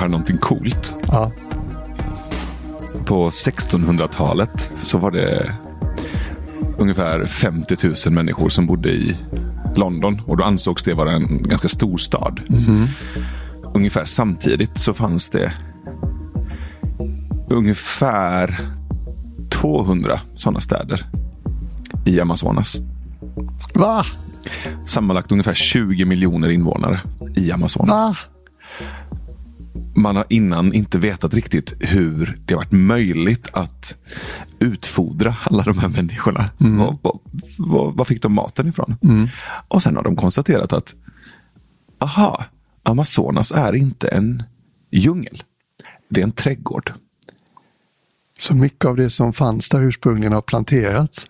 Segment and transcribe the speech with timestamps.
[0.00, 0.98] Höra någonting coolt?
[1.08, 1.32] Ja.
[3.04, 5.54] På 1600-talet så var det
[6.78, 7.76] ungefär 50
[8.06, 9.16] 000 människor som bodde i
[9.76, 10.22] London.
[10.26, 12.40] Och då ansågs det vara en ganska stor stad.
[13.74, 15.52] Ungefär samtidigt så fanns det
[17.48, 18.60] ungefär
[19.50, 21.06] 200 sådana städer
[22.06, 22.76] i Amazonas.
[23.74, 24.04] Va?
[24.86, 27.00] Sammanlagt ungefär 20 miljoner invånare
[27.36, 27.90] i Amazonas.
[27.90, 28.29] Va?
[29.94, 33.96] Man har innan inte vetat riktigt hur det varit möjligt att
[34.58, 36.44] utfodra alla de här människorna.
[36.58, 37.18] Var, var,
[37.58, 38.96] var, var fick de maten ifrån?
[39.68, 40.94] Och sen har de konstaterat att
[41.98, 42.44] aha,
[42.82, 44.42] Amazonas är inte en
[44.90, 45.42] djungel.
[46.08, 46.92] Det är en trädgård.
[48.38, 51.26] Så mycket av det som fanns där ursprungligen har planterats.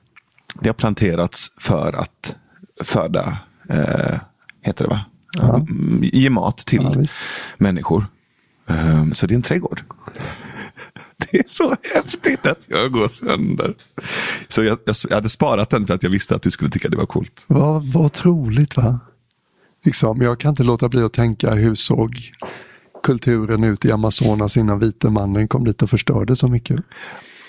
[0.60, 2.36] Det har planterats för att
[2.84, 3.38] föda,
[3.68, 4.20] eh,
[4.62, 5.00] heter det va?
[5.42, 7.04] Mm, Ge mat till Ja,
[7.58, 8.04] människor.
[8.70, 9.82] Ehm, så det är en trädgård.
[11.32, 13.74] Det är så häftigt att jag går sönder.
[14.48, 16.88] Så jag, jag, jag hade sparat den för att jag visste att du skulle tycka
[16.88, 17.44] det var coolt.
[17.46, 19.00] Vad, vad otroligt va?
[19.84, 22.16] Liksom, jag kan inte låta bli att tänka hur såg
[23.02, 26.80] kulturen ut i Amazonas innan vite mannen kom dit och förstörde så mycket.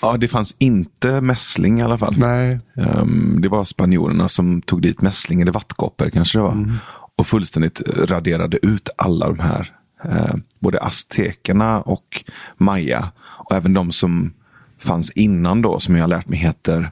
[0.02, 2.14] Ja, det fanns inte mässling i alla fall.
[2.18, 6.70] Nej, Ehm, det var spanjorerna som tog dit mässling eller vattkoppor kanske det var.
[7.16, 9.70] Och fullständigt raderade ut alla de här.
[10.04, 12.24] Eh, både aztekerna och
[12.56, 13.12] maya.
[13.18, 14.32] Och även de som
[14.78, 16.90] fanns innan då, som jag har lärt mig heter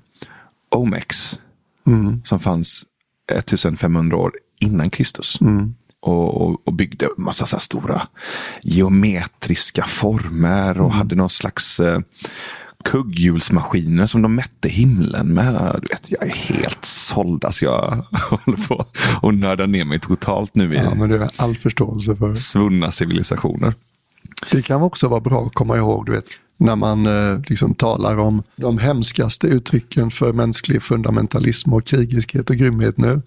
[0.68, 1.40] Omex.
[2.24, 2.84] Som fanns
[3.32, 5.38] 1500 år innan Kristus.
[6.02, 8.06] Och, och, och byggde massa så stora
[8.62, 12.00] geometriska former och hade någon slags eh,
[12.84, 15.80] kugghjulsmaskiner som de mätte himlen med.
[15.82, 17.44] Du vet, jag är helt såld.
[17.44, 18.84] Alltså jag håller på
[19.22, 22.34] att nörda ner mig totalt nu i ja, men det är all förståelse för.
[22.34, 23.74] svunna civilisationer.
[24.50, 26.24] Det kan också vara bra att komma ihåg, du vet,
[26.56, 32.56] när man eh, liksom talar om de hemskaste uttrycken för mänsklig fundamentalism och krigiskhet och
[32.56, 33.20] grymhet nu.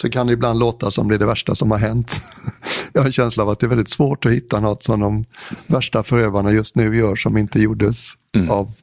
[0.00, 2.20] Så kan det ibland låta som det är det värsta som har hänt.
[2.92, 5.24] Jag har en känsla av att det är väldigt svårt att hitta något som de
[5.66, 8.12] värsta förövarna just nu gör som inte gjordes
[8.48, 8.74] av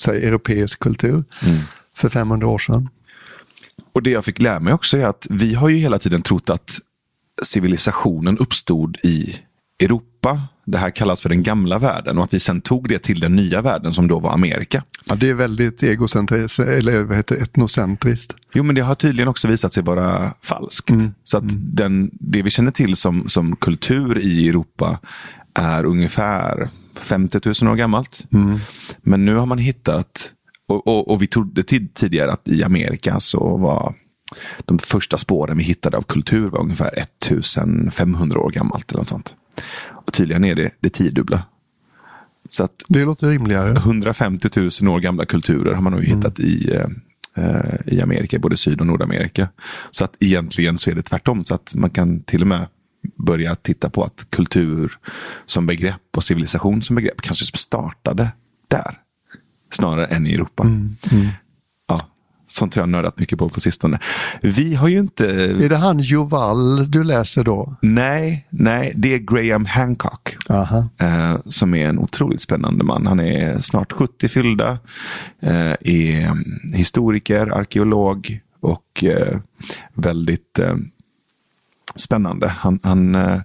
[0.00, 1.24] säg, europeisk kultur
[1.94, 2.88] för 500 år sedan.
[3.92, 6.50] Och det jag fick lära mig också är att vi har ju hela tiden trott
[6.50, 6.78] att
[7.42, 9.36] civilisationen uppstod i
[9.80, 10.15] Europa.
[10.64, 13.36] Det här kallas för den gamla världen och att vi sen tog det till den
[13.36, 14.82] nya världen som då var Amerika.
[15.04, 18.34] Ja, det är väldigt egocentriskt, eller vad heter etnocentriskt.
[18.54, 20.90] Jo, men det har tydligen också visat sig vara falskt.
[21.24, 21.44] Så att
[21.76, 24.98] den, det vi känner till som, som kultur i Europa
[25.54, 28.24] är ungefär 50 000 år gammalt.
[29.02, 30.32] Men nu har man hittat,
[30.68, 33.94] och, och, och vi trodde tid, tidigare att i Amerika så var
[34.64, 38.90] de första spåren vi hittade av kultur var ungefär 1500 år gammalt.
[38.90, 39.36] eller något sånt.
[40.06, 41.42] Och tydligen är det det tiodubbla.
[42.50, 43.76] Så att Det låter rimligare.
[43.76, 44.48] 150
[44.82, 46.74] 000 år gamla kulturer har man nog hittat i,
[47.34, 49.48] eh, i Amerika, både Syd och Nordamerika.
[49.90, 51.44] Så att egentligen så är det tvärtom.
[51.44, 52.66] Så att man kan till och med
[53.16, 54.92] börja titta på att kultur
[55.46, 58.28] som begrepp och civilisation som begrepp kanske startade
[58.68, 58.98] där.
[59.70, 60.64] Snarare än i Europa.
[61.10, 61.18] Ja,
[62.46, 63.98] sånt har jag nördat mycket på på sistone.
[64.40, 65.26] Vi har ju inte...
[65.34, 67.76] Är det han Joval du läser då?
[67.82, 70.36] Nej, nej, det är Graham Hancock.
[70.98, 73.06] Eh, som är en otroligt spännande man.
[73.06, 74.78] Han är snart 70 fyllda.
[75.40, 79.38] Eh, är mm, historiker, arkeolog och eh,
[79.94, 80.74] väldigt eh,
[81.96, 82.48] spännande.
[82.48, 83.40] Han, han, eh,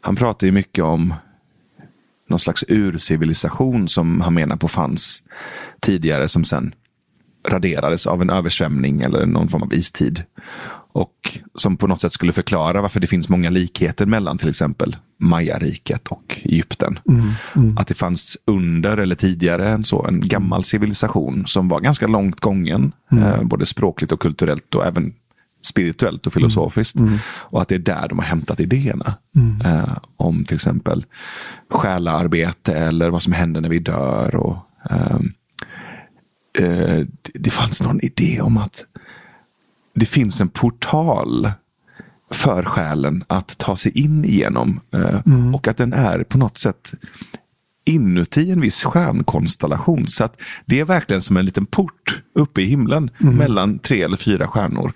[0.00, 1.14] han pratar ju mycket om
[2.28, 5.22] någon slags urcivilisation som han menar på fanns
[5.80, 6.74] tidigare som sen
[7.48, 10.24] raderades av en översvämning eller någon form av istid.
[10.92, 14.96] Och som på något sätt skulle förklara varför det finns många likheter mellan till exempel
[15.18, 16.98] Maya-riket och Egypten.
[17.76, 22.40] Att det fanns under eller tidigare en, så, en gammal civilisation som var ganska långt
[22.40, 22.92] gången.
[23.12, 25.14] Eh, både språkligt och kulturellt och även
[25.62, 26.96] spirituellt och filosofiskt.
[27.32, 29.14] Och att det är där de har hämtat idéerna.
[29.64, 31.04] Eh, om till exempel
[31.70, 34.34] själaarbete eller vad som händer när vi dör.
[34.34, 34.56] Och,
[34.90, 35.32] ehm,
[36.58, 37.06] eh,
[37.40, 38.84] det- fanns någon idé om att
[39.94, 41.50] det finns en portal
[42.30, 44.80] för själen att ta sig in igenom.
[44.94, 45.20] eh,
[45.54, 46.92] Och att den är på något sätt
[47.84, 50.06] inuti en viss stjärnkonstellation.
[50.06, 54.16] Så att det är verkligen som en liten port uppe i himlen mellan tre eller
[54.16, 54.92] fyra stjärnor.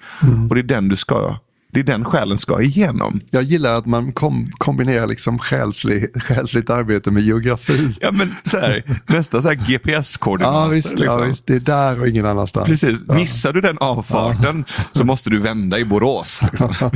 [0.49, 1.37] Och det är den du ska,
[1.75, 3.21] det är den själen ska igenom.
[3.31, 7.97] Jag gillar att man kom, kombinerar liksom själslig, själsligt arbete med geografi.
[8.01, 10.59] Ja men så här, nästan så GPS-koordinater.
[10.59, 11.27] Ja visst, ja, liksom.
[11.27, 12.67] visst, det är där och ingen annanstans.
[12.67, 16.43] Precis, missar du den avfarten så måste du vända i Borås.
[16.43, 16.75] Liksom.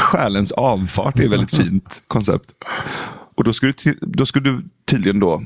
[0.00, 2.50] Själens avfart är ett väldigt fint koncept.
[3.36, 5.42] Och då skulle, du, då skulle du tydligen då,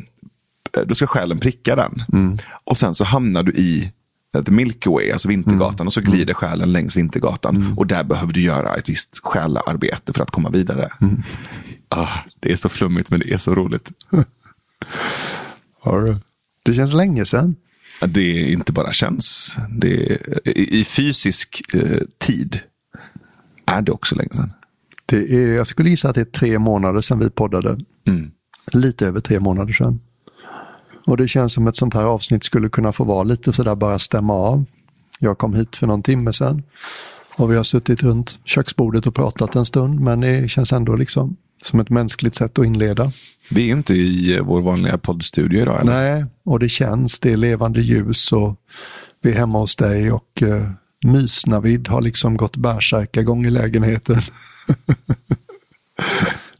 [0.76, 2.02] eh, då ska själen pricka den.
[2.12, 2.38] Mm.
[2.64, 3.93] Och sen så hamnar du i
[4.42, 5.75] The Milky Way, alltså Vintergatan.
[5.75, 5.86] Mm.
[5.86, 7.75] Och så glider själen längs Vintergatan.
[7.76, 10.92] Och där behöver du göra ett visst själarbete för att komma vidare.
[11.00, 11.22] Mm.
[11.88, 13.90] Ah, det är så flummigt men det är så roligt.
[16.62, 17.56] Det känns länge sedan.
[18.06, 19.56] Det är inte bara känns.
[19.70, 22.60] Det är, i, I fysisk eh, tid
[23.66, 24.52] är det också länge sedan.
[25.06, 27.78] Det är, jag skulle gissa att det är tre månader sedan vi poddade.
[28.06, 28.30] Mm.
[28.72, 30.00] Lite över tre månader sedan.
[31.06, 33.98] Och det känns som ett sånt här avsnitt skulle kunna få vara lite sådär bara
[33.98, 34.64] stämma av.
[35.18, 36.62] Jag kom hit för någon timme sedan
[37.36, 41.36] och vi har suttit runt köksbordet och pratat en stund men det känns ändå liksom
[41.62, 43.12] som ett mänskligt sätt att inleda.
[43.50, 45.80] Vi är inte i eh, vår vanliga poddstudio idag.
[45.80, 45.92] Eller?
[45.92, 48.56] Nej, och det känns, det är levande ljus och
[49.22, 50.70] vi är hemma hos dig och uh,
[51.04, 54.16] Mysnavid har liksom gått bärsärkagång i lägenheten.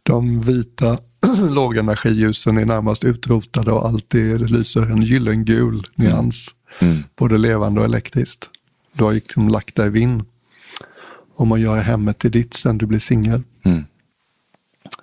[0.07, 0.99] De vita
[1.51, 6.49] lågenergiljusen är närmast utrotade och alltid lyser en gyllengul nyans.
[6.81, 7.03] Mm.
[7.17, 8.51] Både levande och elektriskt.
[8.93, 10.23] Du har liksom lagt dig vinn
[11.37, 13.43] om att göra hemmet till ditt sen du blir singel.
[13.65, 13.85] Mm.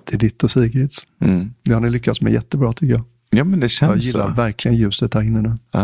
[0.06, 1.06] Till ditt och Sigrids.
[1.22, 1.54] Mm.
[1.64, 3.04] Det har ni lyckats med jättebra tycker jag.
[3.30, 4.34] Ja, men det Jag känns gillar så.
[4.34, 5.58] verkligen ljuset här inne nu.
[5.72, 5.80] Ja.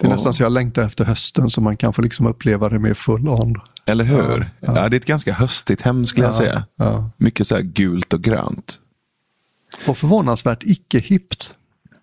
[0.00, 0.14] Det är Ja.
[0.14, 3.28] nästan så jag längtar efter hösten så man kan få liksom uppleva det mer full
[3.28, 3.56] on.
[3.90, 4.50] Eller hur?
[4.60, 6.64] Ja, det är ett ganska höstigt hem skulle jag Ja, säga.
[6.76, 7.10] ja.
[7.16, 8.80] Mycket så här gult och grönt.
[9.86, 11.54] Och förvånansvärt icke-hippt.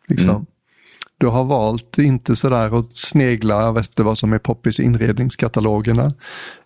[0.07, 0.30] Liksom.
[0.30, 0.45] Mm.
[1.19, 6.13] Du har valt inte sådär att snegla efter vad som är poppis i inredningskatalogerna.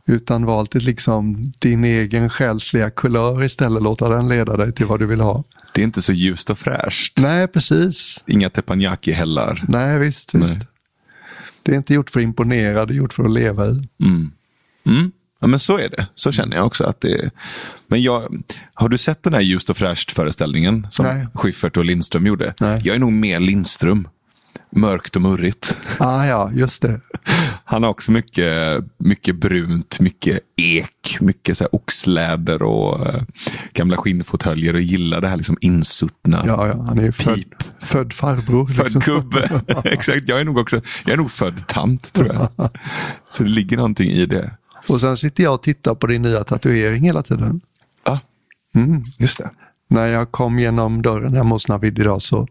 [0.06, 3.84] Utan valt ett liksom din egen själsliga kulör istället.
[3.84, 5.44] Låta den leda dig till vad du vill ha.
[5.74, 7.20] Det är inte så ljust och fräscht.
[7.20, 8.24] Nej, precis.
[8.28, 9.64] Inga teppanyaki-hällar.
[9.68, 10.34] Nej, visst.
[10.34, 10.48] Nej.
[10.48, 10.68] visst.
[11.64, 13.90] Det är inte gjort för att imponera, det är gjort för att leva i.
[14.04, 14.32] Mm.
[14.86, 15.12] Mm.
[15.42, 16.08] Ja, men så är det.
[16.16, 16.84] Så känner jag också.
[16.84, 17.32] att det.
[17.88, 18.44] Men jag,
[18.74, 21.28] Har du sett den här Ljust och fräscht-föreställningen som Nej.
[21.34, 22.54] Schyffert och Lindström gjorde?
[22.60, 22.82] Nej.
[22.84, 24.08] Jag är nog mer Lindström.
[24.76, 25.78] Mörkt och murrigt.
[25.98, 27.02] Ah, ja, just det.
[27.66, 33.22] Han har också mycket, mycket brunt, mycket ek, mycket så här oxläder och eh,
[33.74, 36.44] gamla skinnfåtöljer och gillar det här liksom insuttna.
[36.46, 37.44] Ja, ja, han är ju född,
[37.80, 38.66] född farbror.
[38.66, 39.02] Född liksom.
[39.02, 39.62] gubbe.
[39.84, 42.70] Exakt, jag är nog också jag är nog född tant tror jag.
[43.32, 44.52] Så det ligger någonting i det.
[44.88, 47.62] Och sen sitter jag och tittar på din nya tatuering hela tiden.
[48.04, 48.20] Ja,
[48.76, 49.04] Mm.
[49.20, 49.50] just det.
[49.88, 52.48] När jag kom genom dörren hemma hos Navid idag så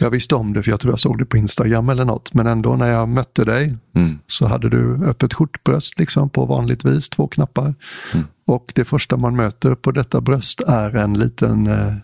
[0.00, 2.34] jag visste om det för jag tror jag såg det på Instagram eller något.
[2.34, 4.18] Men ändå när jag mötte dig Mm.
[4.26, 7.74] så hade du öppet skjortbröst liksom på vanligt vis, två knappar.
[8.14, 8.26] Mm.
[8.46, 11.94] Och det första man möter på detta bröst är en liten eh,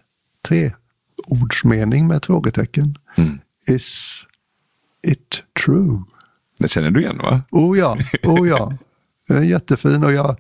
[1.28, 2.98] treordsmening med ett frågetecken.
[3.16, 3.38] Mm.
[3.66, 4.20] Is
[5.02, 6.02] it true?
[6.58, 7.42] Det känner du igen va?
[7.50, 8.72] Oh ja, oh ja.
[9.28, 10.36] Den är jättefin och jag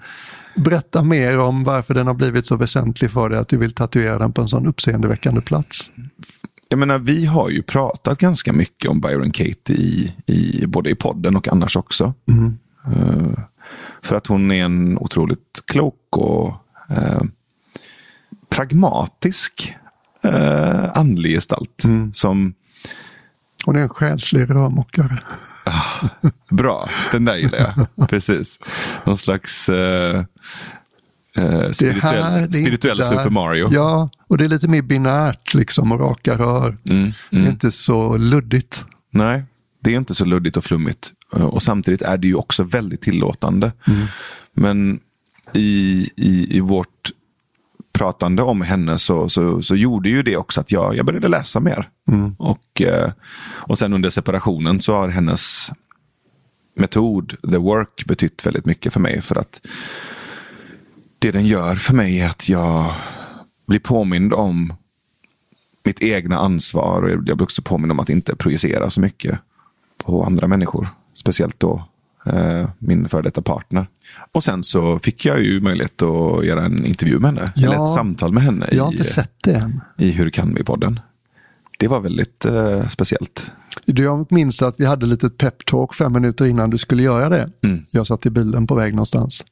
[0.56, 4.18] berättar mer om varför den har blivit så väsentlig för dig att du vill tatuera
[4.18, 5.90] den på en sån uppseendeväckande plats.
[6.68, 10.94] Jag menar, vi har ju pratat ganska mycket om Byron Katie i, i, både i
[10.94, 12.14] podden och annars också.
[12.86, 13.38] Eh,
[14.02, 16.54] för att hon är en otroligt klok och
[16.90, 17.22] eh,
[18.48, 19.74] pragmatisk
[20.22, 21.82] eh, andlig gestalt.
[22.12, 22.54] Som,
[23.64, 25.18] Hon är en själslig rörmokare.
[26.50, 27.58] bra, den där gillar
[27.96, 28.08] jag.
[28.08, 28.58] Precis.
[29.04, 30.24] Någon slags eh,
[31.36, 33.02] eh, spirituell, det är spirituell.
[33.04, 33.68] Super Mario.
[33.72, 36.76] Ja, och det är lite mer binärt liksom och raka rör.
[36.84, 38.86] Mm, Det är inte så luddigt.
[39.10, 39.42] Nej,
[39.82, 41.12] det är inte så luddigt och flummigt.
[41.36, 43.72] Eh, Och samtidigt är det ju också väldigt tillåtande.
[44.54, 45.00] Men
[45.52, 47.10] i, i, i vårt
[47.94, 51.60] pratande om henne så, så, så gjorde ju det också att jag, jag började läsa
[51.60, 51.88] mer.
[52.38, 53.12] Och, eh,
[53.46, 55.72] och sen under separationen så har hennes
[56.76, 59.20] metod, the work, betytt väldigt mycket för mig.
[59.20, 59.66] För att
[61.18, 62.94] det den gör för mig är att jag
[63.66, 64.74] blir påmind om
[65.84, 69.38] mitt egna ansvar och jag blir också påmind om att inte projicera så mycket
[70.04, 70.88] på andra människor.
[71.14, 71.84] Speciellt då
[72.78, 73.86] min före detta partner.
[74.32, 77.52] Och sen så fick jag ju möjlighet att göra en intervju med henne.
[77.56, 77.72] Ja.
[77.72, 79.80] Eller ett samtal med henne Jag har i, inte sett det än.
[79.98, 81.00] i Hur kan vi-podden.
[81.78, 83.52] Det var väldigt eh, speciellt.
[83.86, 87.50] Du, jag minns att vi hade lite peptalk fem minuter innan du skulle göra det.
[87.90, 89.44] Jag satt i bilen på väg någonstans.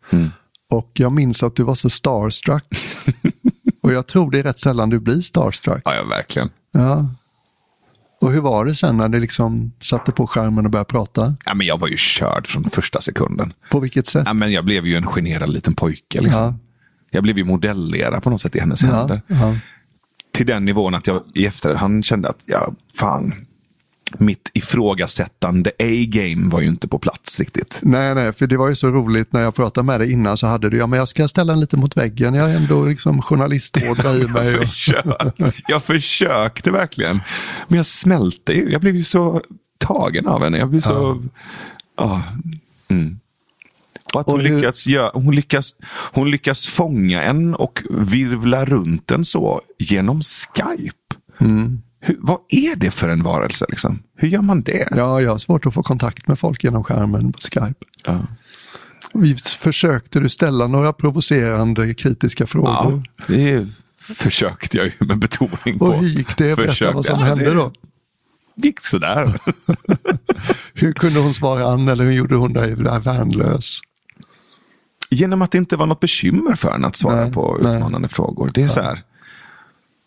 [0.71, 2.65] Och jag minns att du var så starstruck.
[3.83, 5.83] och jag tror det är rätt sällan du blir starstruck.
[5.85, 6.51] Ja, ja verkligen.
[6.73, 7.09] Ja.
[8.23, 11.35] Och hur var det sen när ni liksom satte på skärmen och började prata?
[11.47, 13.53] Ja, men jag var ju körd från första sekunden.
[13.71, 14.23] På vilket sätt?
[14.27, 16.21] Ja, men jag blev ju en generad liten pojke.
[16.21, 16.43] Liksom.
[16.43, 16.55] Ja.
[17.11, 19.23] Jag blev ju modellera på något sätt i hennes Ja, händer.
[19.27, 19.55] ja.
[20.33, 23.35] Till den nivån att jag i efterhand kände att, ja, fan.
[24.21, 27.79] Mitt ifrågasättande A-game var ju inte på plats riktigt.
[27.83, 30.47] Nej, nej, för det var ju så roligt när jag pratade med dig innan så
[30.47, 33.23] hade du, ja men jag ska ställa den lite mot väggen, jag är ändå liksom
[33.23, 34.51] journalisthård i mig.
[34.53, 35.33] Jag, försökte,
[35.69, 37.21] jag försökte verkligen.
[37.69, 38.71] Men jag smälte ju.
[38.71, 39.43] Jag blev ju så
[39.79, 40.59] tagen av henne.
[40.59, 41.23] Jag blev så...
[41.97, 42.23] Ja.
[42.89, 43.19] Mm.
[44.15, 45.75] Och att hon, Och hur- lyckas, gö- hon, lyckas,
[46.13, 50.97] hon lyckas fånga en och virvla runt en så genom Skype.
[52.05, 53.67] Hur, vad är det för en varelse?
[53.69, 54.03] Liksom?
[54.17, 54.89] Hur gör man det?
[54.91, 57.75] Ja, jag har svårt att få kontakt med folk genom skärmen på Skype.
[58.05, 58.27] Ja.
[59.15, 63.03] Vi försökte du ställa några provocerande kritiska Ja, frågor?
[63.27, 63.67] det
[63.99, 65.85] försökte jag ju med betoning på.
[65.87, 66.57] Och hur gick det?
[66.57, 67.73] Berätta vad som Ja, hände det då.
[68.57, 69.35] gick sådär.
[70.75, 73.81] Hur kunde hon svara an eller hur gjorde hon dig värnlös?
[75.11, 77.75] Genom att det inte var något bekymmer för henne att svara Nej, på nej.
[77.77, 78.51] utmanande frågor.
[78.55, 79.03] Det är så här.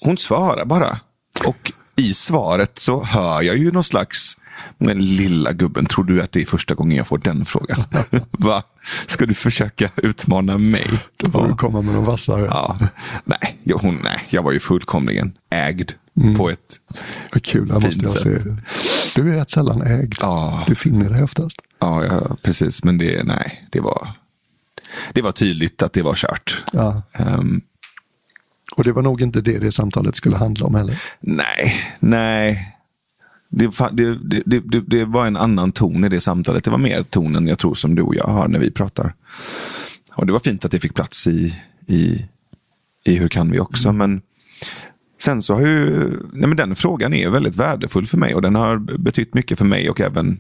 [0.01, 0.99] Hon svarar bara.
[1.45, 4.37] Och i svaret så hör jag ju någon slags
[4.77, 7.83] men lilla gubben, tror du att det är första gången jag får den frågan?
[8.31, 8.63] Va?
[9.07, 10.87] Ska du försöka utmana mig?
[11.17, 12.45] Då får du komma med någon vassare.
[12.45, 12.79] Ja.
[13.25, 15.91] Nej, jag, hon, nej, jag var ju fullkomligen ägd
[16.37, 16.79] på ett...
[17.31, 18.43] Vad kul, här måste Fint jag sätt.
[18.43, 19.21] se.
[19.21, 20.15] Du är rätt sällan ägd.
[20.19, 20.63] Ja.
[20.67, 21.61] Du finner dig oftast.
[21.79, 22.83] Ja, ja, precis.
[22.83, 24.07] Men det, nej, det var,
[25.13, 26.63] det var tydligt att det var kört.
[26.73, 27.01] Ja.
[27.13, 27.61] Ehm,
[28.75, 31.01] Och det var nog inte det det samtalet skulle handla om heller.
[31.19, 32.71] Nej, nej.
[33.49, 36.63] Det, det, det, det, var en annan ton i det samtalet.
[36.63, 39.13] Det var mer tonen jag tror som du och jag har när vi pratar.
[40.15, 41.55] Och det var fint att det fick plats i,
[41.87, 42.25] i,
[43.05, 43.91] i Hur kan vi också.
[43.91, 44.21] Men
[45.21, 48.55] sen så har ju, nej men den frågan är väldigt värdefull för mig och den
[48.55, 50.39] har betytt mycket för mig och även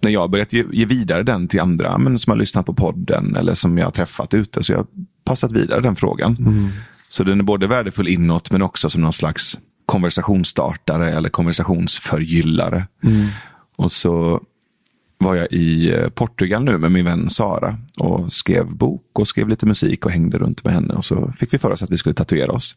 [0.00, 2.74] när jag har börjat ge, ge vidare den till andra men som har lyssnat på
[2.74, 4.62] podden eller som jag har träffat ute.
[4.62, 4.86] Så jag har
[5.24, 6.36] passat vidare den frågan.
[7.12, 12.86] Så den är både värdefull inåt men också som någon slags konversationsstartare eller konversationsförgyllare.
[13.76, 14.40] Och så
[15.18, 19.48] var jag i eh, Portugal nu med min vän Sara och skrev bok och skrev
[19.48, 20.94] lite musik och hängde runt med henne.
[20.94, 22.76] Och så fick vi för oss att vi skulle tatuera oss.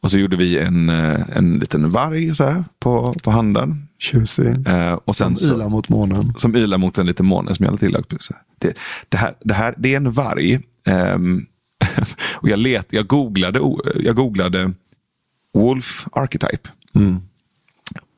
[0.00, 3.88] Och så gjorde vi en, eh, en liten varg så här, på, på handen.
[3.98, 4.68] Tjusig.
[4.68, 6.34] Eh, och sen Som så, ylar mot månen.
[6.36, 8.14] som ylar mot en liten måne som jag hade tillagt.
[8.58, 8.76] Det,
[9.08, 10.60] det, här, det, här, det är en varg.
[10.86, 11.46] ehm,
[12.34, 13.60] och jag, let, jag, googlade,
[13.96, 14.72] jag googlade
[15.54, 16.68] Wolf Archetype.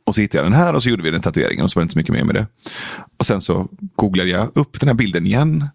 [0.07, 1.83] Och så hittade jag den här och så gjorde vi den tatueringen och så var
[1.83, 2.47] det inte så mycket mer med det.
[3.17, 5.69] Och sen så googlade jag upp den här bilden igen.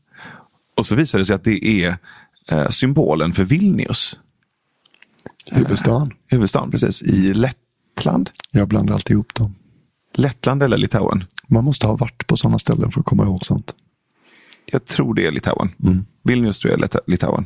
[0.75, 1.95] Och så visade det sig att det är
[2.51, 4.19] eh, symbolen för Vilnius.
[5.51, 6.11] Huvudstaden.
[6.27, 7.01] Huvudstaden, precis.
[7.01, 8.29] I Lettland.
[8.51, 9.55] Jag blandar alltid ihop dem.
[10.13, 11.23] Lettland eller Litauen.
[11.47, 13.73] Man måste ha varit på sådana ställen för att komma ihåg sånt.
[14.65, 15.69] Jag tror det är Litauen.
[16.23, 17.45] Vilnius tror jag är Lit- Litauen.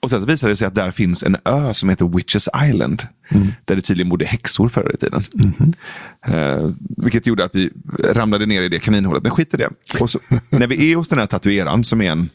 [0.00, 3.02] Och sen så visade det sig att där finns en ö som heter Witches Island.
[3.64, 5.24] Där det tydligen bodde häxor förr i tiden.
[6.26, 7.70] Eh, vilket gjorde att vi
[8.04, 9.22] ramlade ner i det kaninhålet.
[9.22, 9.70] Men skit i det.
[10.00, 10.18] Och så,
[10.50, 12.30] när vi är hos den här tatueraren som är en,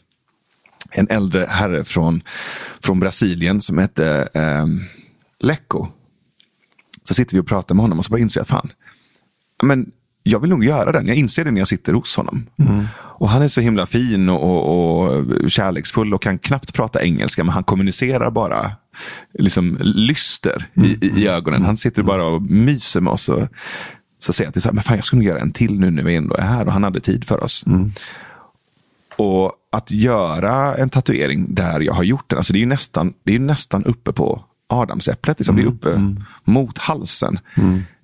[0.90, 2.22] en äldre herre från,
[2.82, 4.66] från Brasilien som hette eh,
[5.40, 5.86] Lecco.
[7.04, 8.70] Så sitter vi och pratar med honom och så bara inser jag, fan,
[9.62, 9.90] men
[10.22, 11.06] jag vill nog göra den.
[11.06, 12.46] Jag inser det när jag sitter hos honom.
[13.16, 17.44] Och Han är så himla fin och, och, och kärleksfull och kan knappt prata engelska,
[17.44, 18.72] men han kommunicerar bara
[19.38, 21.64] liksom lyster i, i, i ögonen.
[21.64, 23.28] Han sitter bara och myser med oss.
[23.28, 23.48] Och,
[24.18, 25.90] så säger jag till så här, men fan, jag ska nog göra en till nu
[25.90, 26.66] när vi ändå är här.
[26.66, 27.64] Och han hade tid för oss.
[29.16, 33.14] Och att göra en tatuering där jag har gjort den, alltså det är ju nästan,
[33.24, 35.38] det är nästan uppe på adamsäpplet.
[35.38, 35.56] Liksom.
[35.56, 35.88] Det är uppe
[36.44, 37.38] mot halsen.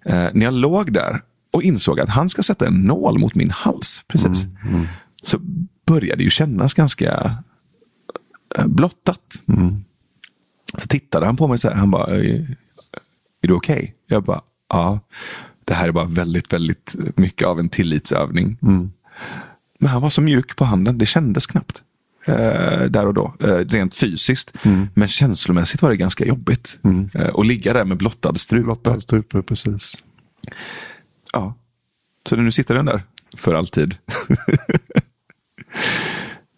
[0.04, 3.50] Eh, när jag låg där och insåg att han ska sätta en nål mot min
[3.50, 4.46] hals, precis.
[5.22, 5.38] Så
[5.86, 7.36] började det ju kännas ganska
[8.58, 9.42] eh, blottat.
[10.78, 12.56] Så tittade han på mig så här, han bara, är,
[13.40, 13.76] du okej?
[13.76, 13.90] Okay?
[14.08, 15.00] Jag bara, ja.
[15.64, 18.56] Det här är bara väldigt, väldigt mycket av en tillitsövning.
[19.78, 21.82] Men han var så mjuk på handen, det kändes knappt.
[22.26, 24.52] Eh, där och då, eh, rent fysiskt.
[24.94, 26.78] Men känslomässigt var det ganska jobbigt.
[27.14, 28.64] Eh, att ligga där med blottad strupe.
[28.64, 29.96] Blottad strupe, precis.
[31.32, 31.54] Ja.
[32.28, 33.02] Så nu sitter den där
[33.36, 33.94] för alltid.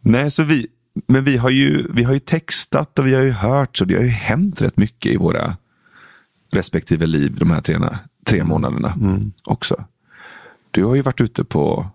[0.01, 0.67] Nej, så vi,
[1.07, 3.95] men vi har, ju, vi har ju textat och vi har ju hört, så det
[3.95, 5.57] har ju hänt rätt mycket i våra
[6.53, 7.79] respektive liv de här tre,
[8.25, 8.95] tre månaderna
[9.45, 9.85] också.
[10.71, 11.87] Du har ju varit ute på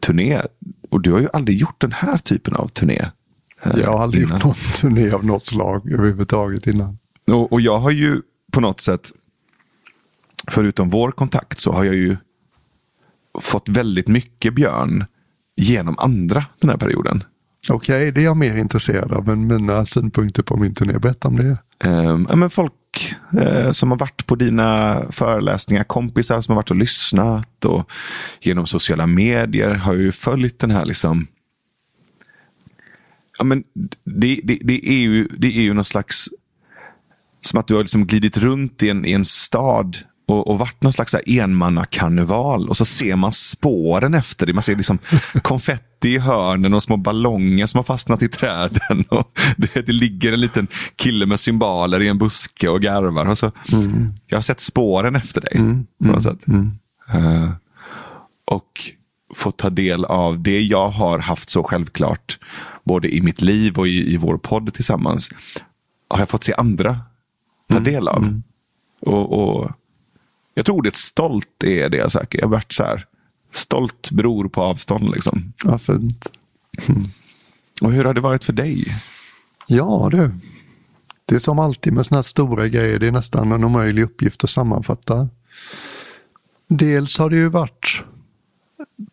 [0.00, 0.42] turné
[0.90, 2.98] och du har ju aldrig gjort den här typen av turné.
[3.64, 4.34] eh, Jag har aldrig innan.
[4.36, 6.98] gjort någon turné av något slag överhuvudtaget innan.
[7.26, 8.22] Och, och jag har ju
[8.52, 9.12] på något sätt,
[10.50, 12.16] förutom vår kontakt, så har jag ju
[13.40, 15.04] fått väldigt mycket Björn
[15.56, 17.24] genom andra den här perioden.
[17.68, 20.98] Okej, det är jag mer intresserad av än mina synpunkter på min turné.
[20.98, 21.58] Berätta om det.
[22.28, 26.76] Ja, men folk eh, som har varit på dina föreläsningar, kompisar som har varit och
[26.76, 27.90] lyssnat och
[28.40, 31.26] genom sociala medier har ju följt den här liksom
[33.38, 33.64] Ja, men
[34.04, 36.28] det, det, det, är ju, det är ju någon slags
[37.40, 40.82] som att du har liksom glidit runt i en, i en stad och, och varit
[40.82, 42.68] någon slags enmannakarneval.
[42.68, 44.52] Och så ser man spåren efter det.
[44.52, 44.98] Man ser liksom
[45.42, 49.04] konfetti i hörnen och små ballonger som har fastnat i träden.
[49.08, 50.66] Och det, det ligger en liten
[50.96, 53.26] kille med symboler i en buske och garvar.
[53.26, 54.14] Och så, mm.
[54.26, 55.52] Jag har sett spåren efter dig.
[55.54, 55.86] Mm.
[56.04, 56.46] På något sätt.
[56.46, 56.72] Mm.
[57.14, 57.50] Uh,
[58.44, 58.70] och
[59.34, 62.38] fått ta del av det jag har haft så självklart.
[62.84, 65.30] Både i mitt liv och i, i vår podd tillsammans.
[66.08, 67.00] Har jag fått se andra
[67.68, 67.84] ta mm.
[67.84, 68.22] del av.
[68.22, 68.42] Mm.
[69.00, 69.70] Och, och,
[70.54, 72.38] Jag tror det stolt är det jag söker.
[72.38, 73.04] Jag har varit så här,
[73.50, 75.10] stolt bror på avstånd.
[75.10, 75.52] Liksom.
[75.64, 76.32] Ja, fint.
[76.86, 77.08] Mm.
[77.80, 78.86] Och hur har det varit för dig?
[79.66, 80.30] Ja du,
[81.26, 84.44] det är som alltid med sådana här stora grejer, det är nästan en omöjlig uppgift
[84.44, 85.28] att sammanfatta.
[86.68, 88.02] Dels har det ju varit,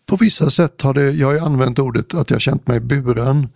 [0.05, 3.49] på vissa sätt har det, jag har ju använt ordet att jag känt mig buren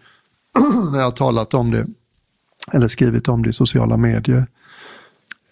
[0.92, 1.88] när jag har talat om det,
[2.72, 4.48] eller skrivit om det i sociala medier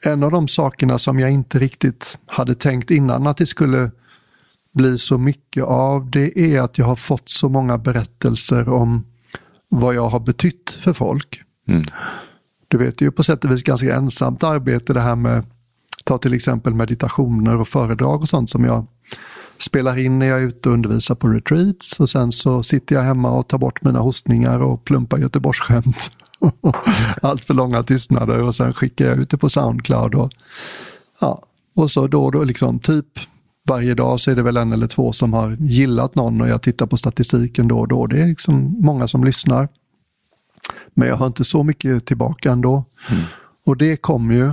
[0.05, 3.91] en av de sakerna som jag inte riktigt hade tänkt innan att det skulle
[4.73, 9.05] bli så mycket av, det är att jag har fått så många berättelser om
[9.69, 11.41] vad jag har betytt för folk.
[11.67, 11.83] Mm.
[12.67, 15.45] Du vet, det är ju på sätt och vis ganska ensamt arbete det här med,
[16.03, 18.87] ta till exempel meditationer och föredrag och sånt som jag
[19.59, 23.01] spelar in när jag är ute och undervisar på retreats och sen så sitter jag
[23.01, 26.11] hemma och tar bort mina hostningar och plumpar Göteborgsskämt.
[27.21, 30.15] Allt för långa tystnader och sen skickar jag ut det på Soundcloud.
[30.15, 30.31] Och,
[31.19, 31.41] ja,
[31.75, 33.05] och så då och då, liksom, typ
[33.67, 36.61] varje dag så är det väl en eller två som har gillat någon och jag
[36.61, 38.07] tittar på statistiken då och då.
[38.07, 39.67] Det är liksom många som lyssnar.
[40.93, 42.83] Men jag har inte så mycket tillbaka ändå.
[43.09, 43.23] Mm.
[43.65, 44.51] Och det kommer ju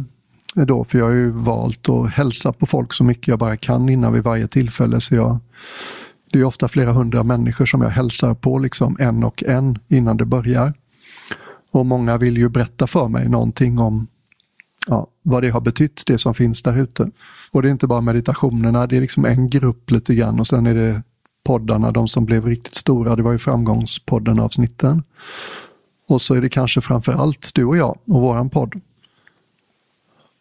[0.65, 3.89] då, för jag har ju valt att hälsa på folk så mycket jag bara kan
[3.89, 5.01] innan vid varje tillfälle.
[5.01, 5.39] Så jag,
[6.33, 10.17] det är ofta flera hundra människor som jag hälsar på, liksom en och en, innan
[10.17, 10.75] det börjar.
[11.73, 14.07] Och många vill ju berätta för mig någonting om
[14.87, 17.11] ja, vad det har betytt, det som finns där ute.
[17.51, 20.67] Och det är inte bara meditationerna, det är liksom en grupp lite grann och sen
[20.67, 21.03] är det
[21.45, 25.03] poddarna, de som blev riktigt stora, det var ju framgångspodden avsnitten.
[26.09, 28.81] Och så är det kanske framför allt du och jag och våran podd.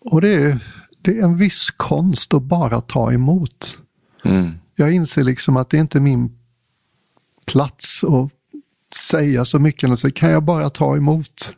[0.05, 0.59] Och det är,
[1.01, 3.77] det är en viss konst att bara ta emot.
[4.23, 4.51] Mm.
[4.75, 6.37] Jag inser liksom att det är inte min
[7.45, 8.31] plats att
[8.95, 9.99] säga så mycket.
[9.99, 11.55] Så kan jag bara ta emot?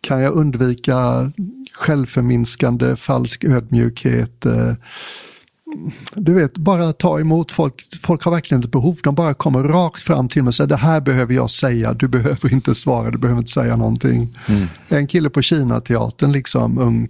[0.00, 1.32] Kan jag undvika
[1.72, 4.46] självförminskande, falsk ödmjukhet?
[4.46, 4.72] Eh,
[6.14, 7.74] du vet, bara ta emot folk.
[8.02, 8.98] Folk har verkligen ett behov.
[9.02, 11.94] De bara kommer rakt fram till mig och säger det här behöver jag säga.
[11.94, 14.38] Du behöver inte svara, du behöver inte säga någonting.
[14.48, 14.66] Mm.
[14.88, 17.08] En kille på Kina-teatern, liksom ung,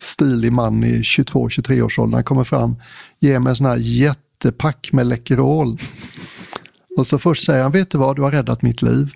[0.00, 2.76] stilig man i 22-23 års åldern, kommer fram,
[3.20, 5.78] ger mig en sån här jättepack med Läkerol.
[6.98, 9.12] Och så först säger han, vet du vad, du har räddat mitt liv.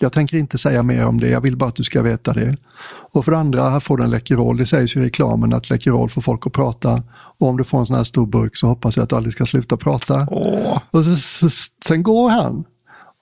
[0.00, 2.56] Jag tänker inte säga mer om det, jag vill bara att du ska veta det.
[3.12, 4.56] Och för det andra, här får du en Läkerol.
[4.56, 7.02] Det sägs ju i reklamen att Läkerol får folk att prata.
[7.38, 9.34] Och om du får en sån här stor burk så hoppas jag att du aldrig
[9.34, 10.26] ska sluta prata.
[10.30, 10.78] Åh.
[10.90, 11.48] Och så, så,
[11.86, 12.64] sen går han.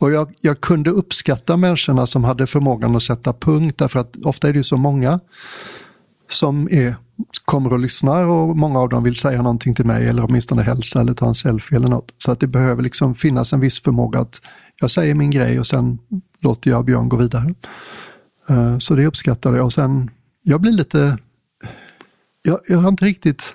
[0.00, 4.48] Och jag, jag, kunde uppskatta människorna som hade förmågan att sätta punkt, därför att ofta
[4.48, 5.20] är det ju så många
[6.30, 6.96] som är,
[7.44, 11.00] kommer och lyssnar och många av dem vill säga någonting till mig eller åtminstone hälsa
[11.00, 12.14] eller ta en selfie eller något.
[12.18, 14.40] Så att det behöver liksom finnas en viss förmåga att
[14.80, 15.98] jag säger min grej och sen
[16.40, 17.54] låter jag Björn gå vidare.
[18.50, 20.10] Uh, så det uppskattar jag och sen,
[20.42, 21.18] jag blir lite,
[22.42, 23.54] jag, jag har inte riktigt,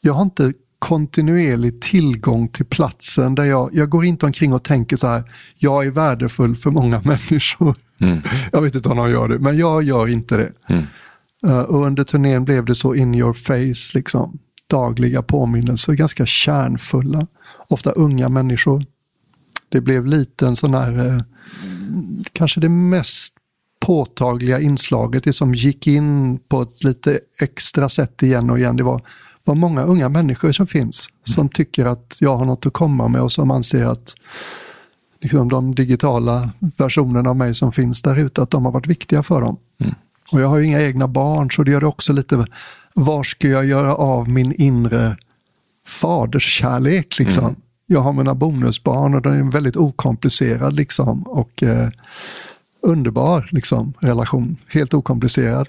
[0.00, 4.96] jag har inte kontinuerlig tillgång till platsen där jag, jag går inte omkring och tänker
[4.96, 5.24] så här,
[5.56, 7.76] jag är värdefull för många människor.
[7.98, 8.18] Mm.
[8.52, 10.52] Jag vet inte om de gör det, men jag gör inte det.
[10.68, 10.82] Mm.
[11.46, 14.38] Eh, och under turnén blev det så in your face, liksom.
[14.66, 17.26] dagliga påminnelser, ganska kärnfulla.
[17.68, 18.84] Ofta unga människor.
[19.68, 21.22] Det blev lite en sån här, eh,
[22.32, 23.34] kanske det mest
[23.80, 28.76] påtagliga inslaget, det som gick in på ett lite extra sätt igen och igen.
[28.76, 29.00] Det var
[29.44, 33.22] vad många unga människor som finns som tycker att jag har något att komma med
[33.22, 34.14] och som anser att
[35.20, 39.22] liksom, de digitala versionerna av mig som finns där ute, att de har varit viktiga
[39.22, 39.56] för dem.
[39.80, 39.94] Mm.
[40.32, 42.46] Och jag har ju inga egna barn så det gör det också lite,
[42.94, 45.16] var ska jag göra av min inre
[45.86, 47.44] faderskärlek liksom?
[47.44, 47.56] Mm.
[47.86, 51.88] Jag har mina bonusbarn och den är väldigt okomplicerad liksom och eh,
[52.82, 55.68] underbar liksom relation, helt okomplicerad.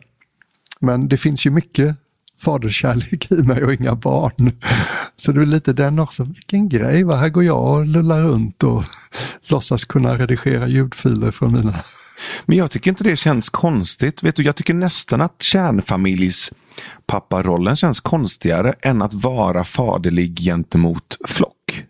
[0.80, 1.96] Men det finns ju mycket
[2.40, 4.52] faderskärlek i mig och inga barn.
[5.18, 7.16] Så det är lite den också, vilken grej, va?
[7.16, 8.84] här går jag och lullar runt och
[9.48, 11.74] låtsas kunna redigera ljudfiler från mina
[12.46, 14.24] Men jag tycker inte det känns konstigt.
[14.24, 16.52] Vet du, jag tycker nästan att kärnfamiljs
[17.08, 21.84] papparollen känns konstigare än att vara faderlig gentemot flock.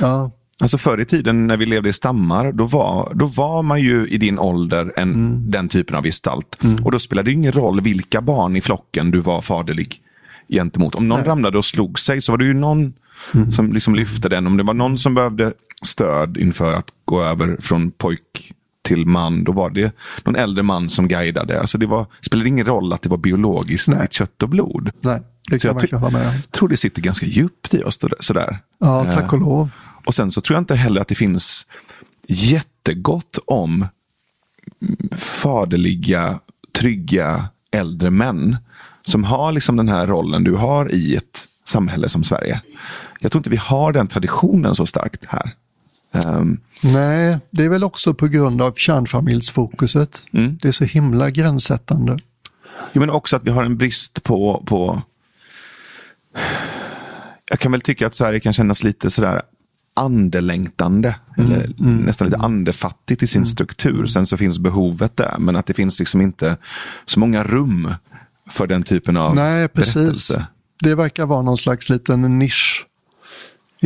[0.00, 3.80] Ja, Alltså förr i tiden när vi levde i stammar, då var, då var man
[3.80, 5.50] ju i din ålder en, Mm.
[5.50, 6.58] den typen av gestalt.
[6.84, 10.00] Och då spelade det ingen roll vilka barn i flocken du var faderlig
[10.48, 10.94] gentemot.
[10.94, 12.92] Om någon ramlade och slog sig så var det ju någon
[13.34, 13.52] Mm.
[13.52, 14.46] som liksom lyfte den.
[14.46, 18.52] Om det var någon som behövde stöd inför att gå över från pojk
[18.86, 21.60] till man, då var det någon äldre man som guidade.
[21.60, 24.08] Alltså det var, spelade ingen roll att det var biologiskt Nej.
[24.10, 24.90] kött och blod.
[25.00, 26.34] nej, det kan jag verkligen hålla med om.
[26.50, 27.98] tror det sitter ganska djupt i oss.
[28.20, 28.58] Sådär.
[28.78, 29.70] Ja, tack och lov.
[30.06, 31.66] Och sen så tror jag inte heller att det finns
[32.28, 33.86] jättegott om
[35.16, 36.40] faderliga,
[36.78, 38.56] trygga äldre män
[39.02, 42.60] som har liksom den här rollen du har i ett samhälle som Sverige.
[43.20, 45.52] Jag tror inte vi har den traditionen så starkt här.
[46.12, 50.22] Ehm, Nej, det är väl också på grund av kärnfamiljsfokuset.
[50.32, 50.58] Mm.
[50.62, 52.18] Det är så himla gränssättande.
[52.92, 55.02] Jo, men också att vi har en brist på, på...
[57.50, 59.42] Jag kan väl tycka att Sverige kan kännas lite sådär
[59.94, 61.16] andelängtande.
[61.38, 64.06] Eller nästan lite andefattigt i sin struktur.
[64.06, 65.34] Sen så finns behovet där.
[65.38, 66.56] Men att det finns liksom inte
[67.04, 67.94] så många rum
[68.50, 69.94] för den typen av Nej, precis.
[69.94, 70.46] berättelse.
[70.80, 72.86] Det verkar vara någon slags liten nisch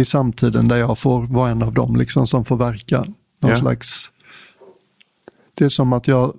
[0.01, 2.99] i samtiden där jag får vara en av dem liksom som får verka.
[3.41, 3.57] Någon Ja.
[3.57, 4.11] slags...
[5.55, 6.35] Det är som att jag,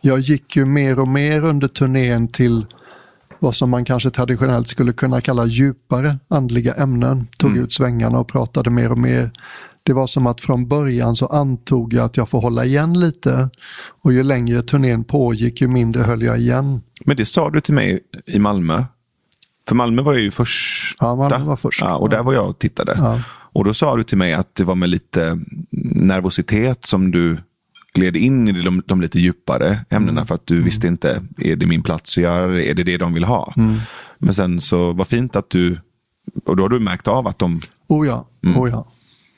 [0.00, 2.66] jag gick ju mer och mer under turnén till
[3.38, 7.26] vad som man kanske traditionellt skulle kunna kalla djupare andliga ämnen.
[7.38, 9.30] Tog ut svängarna och pratade mer och mer.
[9.82, 13.50] Det var som att från början så antog jag att jag får hålla igen lite
[14.02, 16.80] och ju längre turnén pågick ju mindre höll jag igen.
[17.04, 18.84] Men det sa du till mig i Malmö.
[19.70, 20.96] För Malmö var ju först.
[21.00, 21.80] Ja, Malmö var först.
[21.80, 22.94] Ja, och där var jag och tittade.
[22.98, 23.20] Ja.
[23.30, 25.38] Och då sa du till mig att det var med lite
[25.94, 27.36] nervositet som du
[27.94, 30.26] gled in i de, de lite djupare ämnena Mm.
[30.26, 32.70] för att du visste inte, är det min plats att göra det?
[32.70, 33.52] Är det det de vill ha?
[33.56, 33.78] Mm.
[34.18, 35.78] Men sen så var fint att du,
[36.46, 38.86] och då har du märkt av att de, Oh ja, oh ja.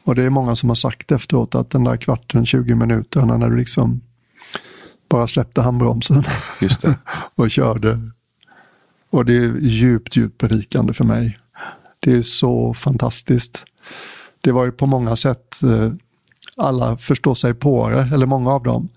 [0.04, 3.50] Och det är många som har sagt efteråt att den där kvarten, 20 minuterna när
[3.50, 4.00] du liksom
[5.10, 6.24] bara släppte handbromsen
[6.62, 6.94] just det.
[7.34, 8.00] och körde.
[9.12, 11.38] Och det är djupt, djupt berikande för mig.
[12.00, 13.64] Det är så fantastiskt.
[14.40, 15.92] Det var ju på många sätt, eh,
[16.56, 18.88] alla förstår sig på det, eller många av dem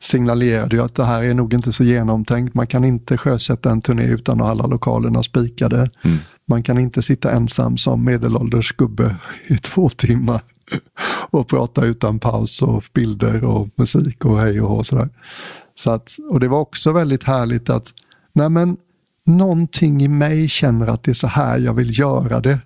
[0.00, 2.54] signalerade ju att det här är nog inte så genomtänkt.
[2.54, 5.90] Man kan inte sjösätta en turné utan att ha alla lokalerna spikade.
[6.46, 10.40] Man kan inte sitta ensam som medelålders gubbe i två timmar
[11.30, 15.08] och prata utan paus och bilder och musik och hej och sådär.
[15.74, 17.92] Så att, och det var också väldigt härligt att
[18.32, 18.76] nej men,
[19.28, 22.58] någonting i mig känner att det är så här jag vill göra det.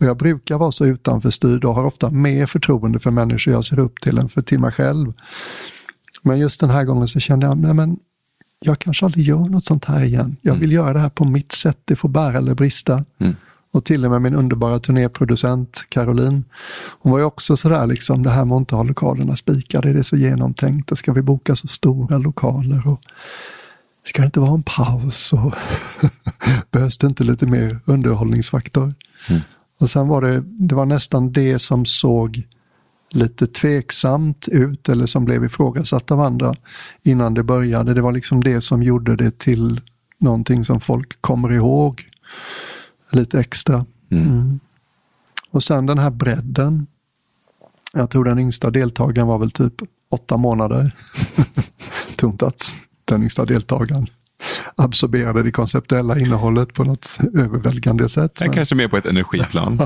[0.00, 3.78] Och jag brukar vara så utanförstyrd och har ofta mer förtroende för människor jag ser
[3.78, 5.12] upp till än för till mig själv.
[6.22, 7.96] Men just den här gången så kände jag, nej men
[8.60, 10.36] jag kanske aldrig gör något sånt här igen.
[10.42, 13.04] Jag vill göra det här på mitt sätt, det får bära eller brista.
[13.72, 16.44] Och till och med min underbara turnéproducent Caroline,
[17.00, 19.98] hon var ju också sådär liksom, det här med att inte ha lokalerna spikade, det
[19.98, 23.00] är så genomtänkt och ska vi boka så stora lokaler och
[24.04, 25.54] ska det inte vara en paus och
[26.70, 28.94] behövs det inte lite mer underhållningsfaktor?
[29.78, 32.46] Och sen var det, det var nästan det som såg
[33.10, 36.54] lite tveksamt ut eller som blev ifrågasatt av andra
[37.02, 37.94] innan det började.
[37.94, 39.80] Det var liksom det som gjorde det till
[40.18, 42.08] någonting som folk kommer ihåg
[43.10, 43.86] lite extra.
[44.10, 44.60] Mm.
[45.50, 46.86] Och sen den här bredden.
[47.92, 49.74] Jag tror den yngsta deltagaren var väl typ
[50.10, 50.94] åtta månader.
[52.16, 52.74] Tomt att
[53.20, 54.06] yngsta deltagaren
[54.76, 58.40] absorberade det konceptuella innehållet på något överväldigande sätt.
[58.40, 59.78] Jag kanske mer på ett energiplan.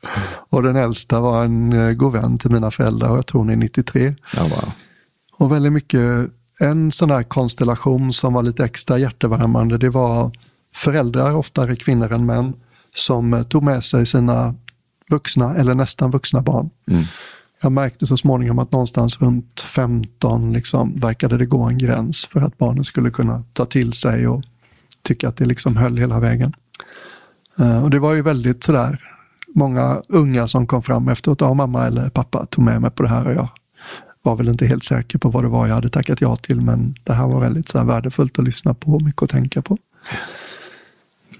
[0.50, 3.50] Och den äldsta var en eh, god vän till mina föräldrar och jag tror hon
[3.50, 4.14] är 93.
[4.36, 4.72] Ja, wow.
[5.32, 10.30] Och väldigt mycket, en sån här konstellation som var lite extra hjärtevärmande, det var
[10.74, 12.52] föräldrar, oftare kvinnor än män,
[12.94, 14.54] som tog med sig sina
[15.10, 16.70] vuxna eller nästan vuxna barn.
[17.64, 22.40] Jag märkte så småningom att någonstans runt 15 liksom, verkade det gå en gräns för
[22.40, 24.42] att barnen skulle kunna ta till sig och
[25.02, 26.54] tycka att det liksom höll hela vägen.
[27.58, 29.00] Eh, Och det var ju väldigt sådär,
[29.54, 33.08] många unga som kom fram efteråt, ja mamma eller pappa tog med mig på det
[33.08, 33.48] här och jag
[34.22, 36.94] var väl inte helt säker på vad det var jag hade tackat ja till men
[37.04, 39.78] det här var väldigt så här värdefullt att lyssna på och mycket att tänka på.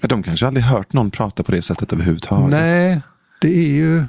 [0.00, 2.50] Men De kanske aldrig hört någon prata på det sättet överhuvudtaget.
[2.50, 3.00] Nej,
[3.40, 4.04] det är ju,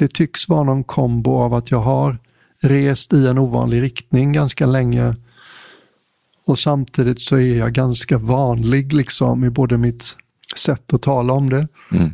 [0.00, 2.18] det tycks vara någon kombo av att jag har
[2.60, 5.16] rest i en ovanlig riktning ganska länge
[6.46, 10.16] och samtidigt så är jag ganska vanlig liksom i både mitt
[10.56, 11.68] sätt att tala om det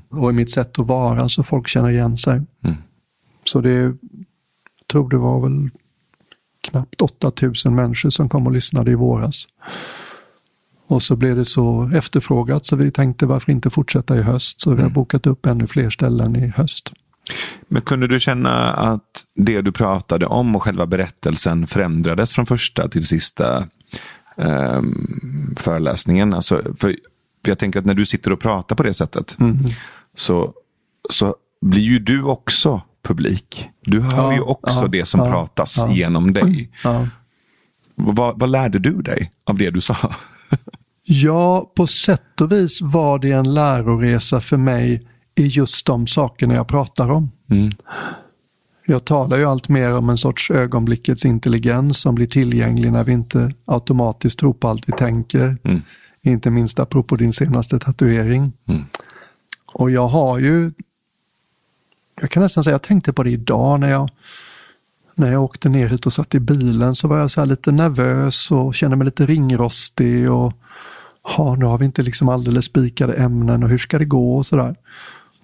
[0.08, 2.42] och i mitt sätt att vara så folk känner igen sig.
[3.44, 3.96] Så det,
[4.90, 5.70] tror det var väl
[6.60, 9.48] knappt 8000 människor som kom och lyssnade i våras.
[10.86, 14.60] Och så blev det så efterfrågat så vi tänkte varför inte fortsätta i höst.
[14.60, 14.92] Så vi har mm.
[14.92, 16.92] bokat upp ännu fler ställen i höst.
[17.68, 22.88] Men kunde du känna att det du pratade om och själva berättelsen förändrades från första
[22.88, 23.66] till sista
[24.36, 26.34] um, föreläsningen?
[26.34, 26.96] Alltså, för, för
[27.50, 29.58] jag tänker att när du sitter och pratar på det sättet mm.
[30.14, 30.52] så,
[31.10, 33.68] så blir ju du också publik.
[33.80, 36.70] Du hör ja, ju också ja, det som ja, pratas genom dig.
[37.94, 39.96] Vad, vad lärde du dig av det du sa?
[41.02, 46.54] ja, på sätt och vis var det en läroresa för mig i just de sakerna
[46.54, 47.30] jag pratar om.
[47.50, 47.72] Mm.
[48.86, 53.12] Jag talar ju allt mer om en sorts ögonblickets intelligens som blir tillgänglig när vi
[53.12, 55.58] inte automatiskt tror på allt vi tänker.
[55.64, 55.82] Mm.
[56.22, 58.52] Inte minst apropå din senaste tatuering.
[58.68, 58.82] Mm.
[59.72, 60.72] Och jag har ju,
[62.20, 64.10] jag kan nästan säga, jag tänkte på det idag när jag,
[65.14, 68.50] när jag åkte ner hit och satt i bilen så var jag så lite nervös
[68.50, 70.52] och kände mig lite ringrostig och
[71.22, 74.46] ha, nu har vi inte liksom alldeles spikade ämnen och hur ska det gå och
[74.46, 74.76] sådär.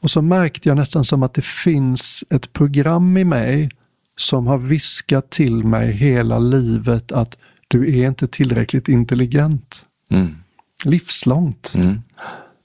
[0.03, 3.71] Och så märkte jag nästan som att det finns ett program i mig
[4.17, 7.37] som har viskat till mig hela livet att
[7.69, 9.87] du är inte tillräckligt intelligent.
[10.11, 10.37] Mm.
[10.85, 11.73] Livslångt.
[11.75, 12.03] Mm.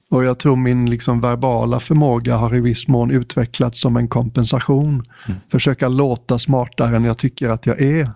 [0.09, 5.03] Och jag tror min liksom verbala förmåga har i viss mån utvecklats som en kompensation.
[5.27, 5.39] Mm.
[5.49, 8.09] Försöka låta smartare än jag tycker att jag är.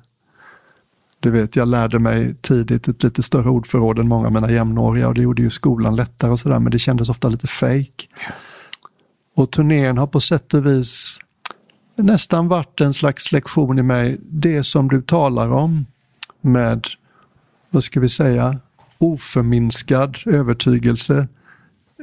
[1.19, 5.07] Du vet, jag lärde mig tidigt ett lite större ordförråd än många av mina jämnåriga
[5.07, 8.07] och det gjorde ju skolan lättare och sådär, men det kändes ofta lite fake.
[9.41, 11.19] Och turnén har på sätt och vis
[11.95, 14.17] nästan varit en slags lektion i mig.
[14.19, 15.86] Det som du talar om
[16.41, 16.88] med,
[17.69, 18.60] vad ska vi säga,
[18.97, 21.27] oförminskad övertygelse.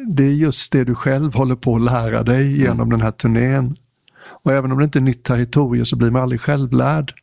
[0.07, 2.91] Det är just det du själv håller på att lära dig genom mm.
[2.91, 3.77] den här turnén.
[4.21, 7.15] Och även om det inte är nytt territorium så blir man aldrig självlärd.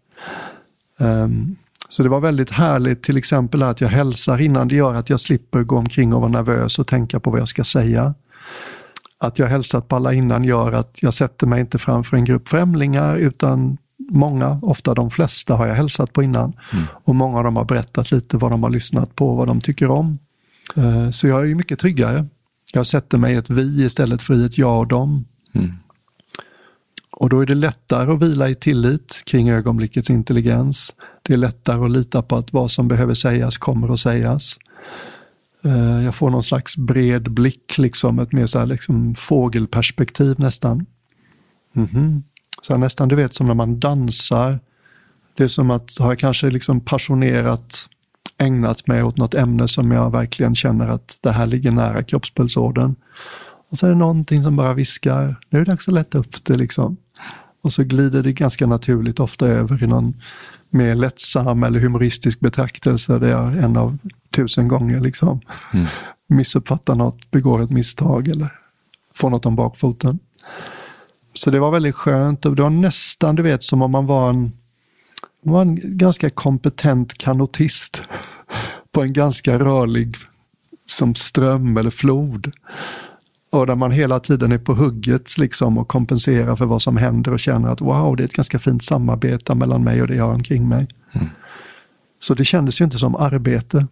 [0.99, 1.56] Um,
[1.89, 5.19] så det var väldigt härligt till exempel att jag hälsar innan det gör att jag
[5.19, 8.13] slipper gå omkring och vara nervös och tänka på vad jag ska säga.
[9.19, 12.49] Att jag hälsat på alla innan gör att jag sätter mig inte framför en grupp
[12.49, 13.78] främlingar utan
[14.10, 16.54] många, ofta de flesta har jag hälsat på innan.
[16.73, 16.86] Mm.
[16.91, 19.91] Och många av dem har berättat lite vad de har lyssnat på, vad de tycker
[19.91, 20.19] om.
[20.75, 22.25] Eh, så jag är mycket tryggare.
[22.73, 25.25] Jag sätter mig i ett vi istället för i ett jag och dem.
[25.54, 25.73] Mm.
[27.12, 30.93] Och då är det lättare att vila i tillit kring ögonblickets intelligens.
[31.21, 34.58] Det är lättare att lita på att vad som behöver sägas kommer att sägas.
[35.65, 40.86] Eh, jag får någon slags bred blick, liksom, ett mer så här, liksom, fågelperspektiv nästan.
[41.75, 42.21] Mm -hmm.
[42.62, 44.60] så nästan, du vet, som när man dansar.
[45.38, 47.89] Det är som att har jag kanske liksom passionerat
[48.38, 52.95] ägnat mig åt något ämne som jag verkligen känner att det här ligger nära kroppspulsådern.
[53.69, 56.45] Och så är det någonting som bara viskar, nu är det dags att lätta upp
[56.45, 56.97] det liksom.
[57.62, 60.13] Och så glider det ganska naturligt ofta över i någon
[60.69, 63.97] mer lättsam eller humoristisk betraktelse där jag en av
[64.36, 65.41] tusen gånger liksom
[65.74, 65.88] mm.
[66.28, 68.50] missuppfattar något, begår ett misstag eller
[69.13, 70.19] får något om bakfoten.
[71.34, 74.30] Så det var väldigt skönt och det var nästan, du vet, som om man var
[74.30, 74.52] en,
[75.41, 78.04] var en ganska kompetent kanotist
[78.91, 80.15] på en ganska rörlig
[80.89, 82.52] som ström eller flod.
[83.50, 87.34] Och där man hela tiden är på hugget liksom och kompenserar för vad som händer
[87.34, 90.26] och känner att wow, det är ett ganska fint samarbete mellan mig och det jag
[90.28, 90.88] har omkring mig.
[91.12, 91.28] Mm.
[92.19, 93.88] Så det kändes ju inte som arbete.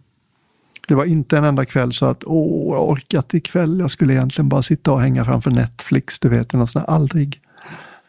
[0.88, 3.78] Det var inte en enda kväll så att åh, jag orkat ikväll.
[3.80, 7.40] Jag skulle egentligen bara sitta och hänga framför Netflix, du vet, något sånt aldrig.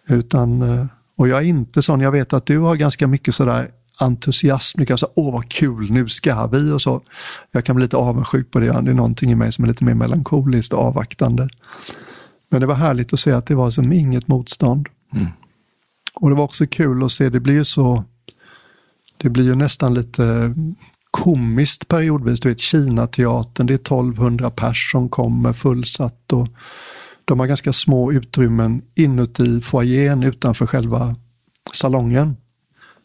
[0.08, 0.86] Utan, eh,
[1.18, 5.00] och jag är inte sån, jag vet att du har ganska mycket sådär entusiasm, mycket
[5.00, 7.02] så åh vad kul, nu ska vi och så.
[7.52, 9.84] Jag kan bli lite avundsjuk på det, det är någonting i mig som är lite
[9.84, 11.50] mer melankoliskt och avvaktande.
[12.50, 14.90] Men det var härligt att se att det var som inget motstånd.
[15.14, 15.28] Mm.
[16.14, 18.04] Och det var också kul att se, det blir ju så,
[19.18, 20.54] det blir ju nästan lite
[21.16, 22.40] komiskt periodvis.
[22.40, 26.48] Du vet Kinateatern, det är 1200 pers som kommer fullsatt och
[27.26, 31.16] de har ganska små utrymmen inuti foajén utanför själva
[31.74, 32.38] salongen.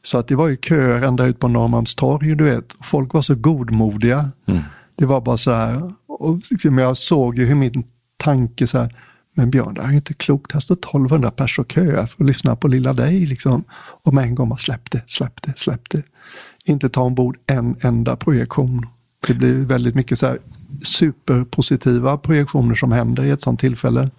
[0.03, 2.77] Så att det var ju köer ända ut på Norrmalmstorg, du vet.
[2.81, 4.31] Folk var så godmodiga.
[4.47, 4.63] Mm.
[4.97, 7.85] Det var bara så här, och liksom jag såg ju hur min
[8.17, 8.97] tanke så här,
[9.35, 10.53] men Björn, det här är inte klokt.
[10.53, 13.27] Här står 1200 personer och köar för att lyssna på lilla dig.
[13.27, 13.65] Liksom.
[14.03, 16.03] Och med en gång bara släpp det, släpp det, släpp det
[16.65, 18.87] inte ta ombord en enda projektion.
[19.27, 20.39] Det blir väldigt mycket så här
[20.85, 24.11] superpositiva projektioner som händer i ett sånt tillfälle.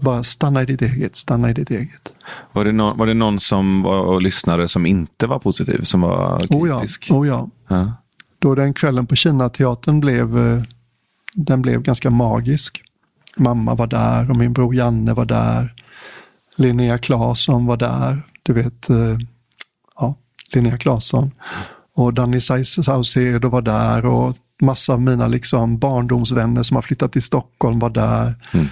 [0.00, 2.12] Bara stanna i ditt eget, stanna i ditt eget.
[2.52, 6.00] Var det, no var det någon som var och lyssnade som inte var positiv, som
[6.00, 7.08] var kritisk?
[7.10, 7.40] Oh ja.
[7.40, 7.76] Oh ja.
[7.76, 7.92] ja.
[8.38, 10.62] Då den kvällen på Kinateatern blev, eh,
[11.34, 12.82] den blev ganska magisk.
[13.36, 15.74] Mamma var där och min bror Janne var där.
[16.56, 18.22] Linnea Claesson var där.
[18.42, 19.18] Du vet, eh,
[20.54, 21.30] Linnea Claesson.
[21.94, 27.22] Och Danny Saucedo var där och massa av mina liksom barndomsvänner som har flyttat till
[27.22, 28.34] Stockholm var där.
[28.52, 28.66] Mm.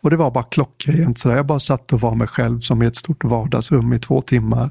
[0.00, 1.18] Och det var bara klockrent.
[1.18, 4.22] Så jag bara satt och var mig själv som i ett stort vardagsrum i två
[4.22, 4.70] timmar.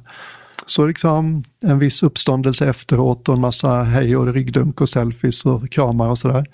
[0.66, 5.70] Så liksom en viss uppståndelse efteråt och en massa hej och ryggdunk och selfies och
[5.70, 6.46] kramar och sådär.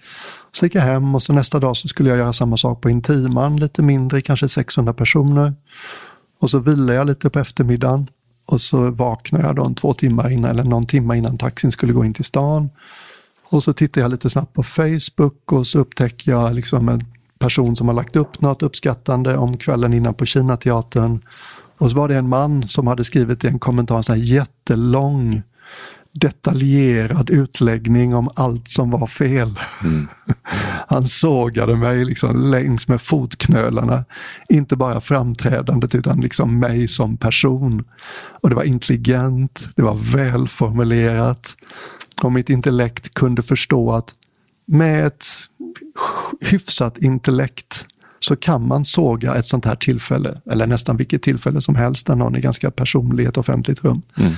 [0.51, 2.89] Så gick jag hem och så nästa dag så skulle jag göra samma sak på
[2.89, 5.53] Intiman, lite mindre, kanske 600 personer.
[6.39, 8.07] Och så vilade jag lite på eftermiddagen
[8.51, 11.93] och så vaknade jag då en två timmar innan, eller någon timme innan taxin skulle
[11.93, 12.69] gå in till stan.
[13.43, 17.01] Och så tittar jag lite snabbt på Facebook och så upptäcker jag liksom en
[17.39, 21.19] person som har lagt upp något uppskattande om kvällen innan på Kinateatern.
[21.77, 24.23] Och så var det en man som hade skrivit i en kommentar en sån här
[24.23, 25.41] jättelång
[26.13, 29.59] detaljerad utläggning om allt som var fel.
[29.83, 30.07] Mm.
[30.87, 34.05] Han sågade mig liksom längs med fotknölarna.
[34.49, 37.83] Inte bara framträdandet utan liksom mig som person.
[38.43, 41.55] Och det var intelligent, det var välformulerat.
[42.23, 44.13] Och mitt intellekt kunde förstå att
[44.67, 45.25] med ett
[46.41, 47.87] hyfsat intellekt
[48.19, 52.15] så kan man såga ett sånt här tillfälle, eller nästan vilket tillfälle som helst där
[52.15, 54.01] någon är ganska personlig i ett offentligt rum.
[54.17, 54.33] Mm.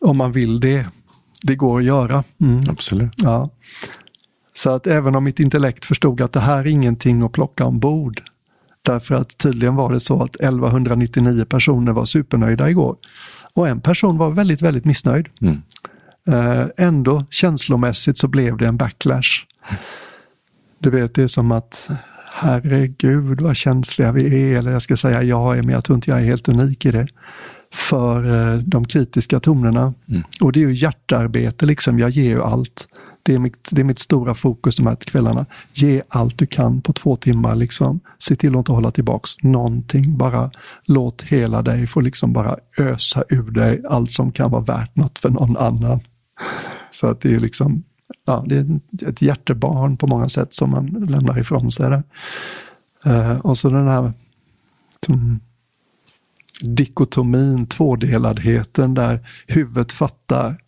[0.00, 0.86] Om man vill det.
[1.42, 2.24] Det går att göra.
[2.40, 2.64] Mm.
[2.70, 3.12] Absolut.
[3.16, 3.50] Ja.
[4.54, 8.22] Så att även om mitt intellekt förstod att det här är ingenting att plocka ombord,
[8.82, 12.96] därför att tydligen var det så att 1199 personer var supernöjda igår
[13.54, 15.28] och en person var väldigt, väldigt missnöjd.
[15.40, 15.62] Mm.
[16.28, 19.46] Eh, ändå känslomässigt så blev det en backlash.
[20.78, 21.88] Du vet, det är som att
[22.32, 26.10] herregud vad känsliga vi är, eller jag ska säga jag är, men jag tror inte
[26.10, 27.08] jag är helt unik i det,
[27.72, 29.94] för eh, de kritiska tonerna.
[30.08, 30.22] Mm.
[30.40, 31.98] Och det är ju hjärtarbete, liksom.
[31.98, 32.88] jag ger ju allt.
[33.22, 35.46] Det är, mitt, det är mitt stora fokus de här kvällarna.
[35.72, 37.54] Ge allt du kan på två timmar.
[37.54, 38.00] Liksom.
[38.18, 40.18] Se till att inte hålla tillbaks någonting.
[40.18, 40.50] Bara
[40.84, 45.18] låt hela dig få liksom bara ösa ur dig allt som kan vara värt något
[45.18, 46.00] för någon annan.
[46.90, 47.84] Så att det är liksom
[48.26, 51.90] ja, det är ett hjärtebarn på många sätt som man lämnar ifrån sig.
[51.90, 52.02] Där.
[53.06, 54.12] Uh, och så den här
[55.06, 55.40] som,
[56.60, 60.60] dikotomin, tvådeladheten där huvudet fattar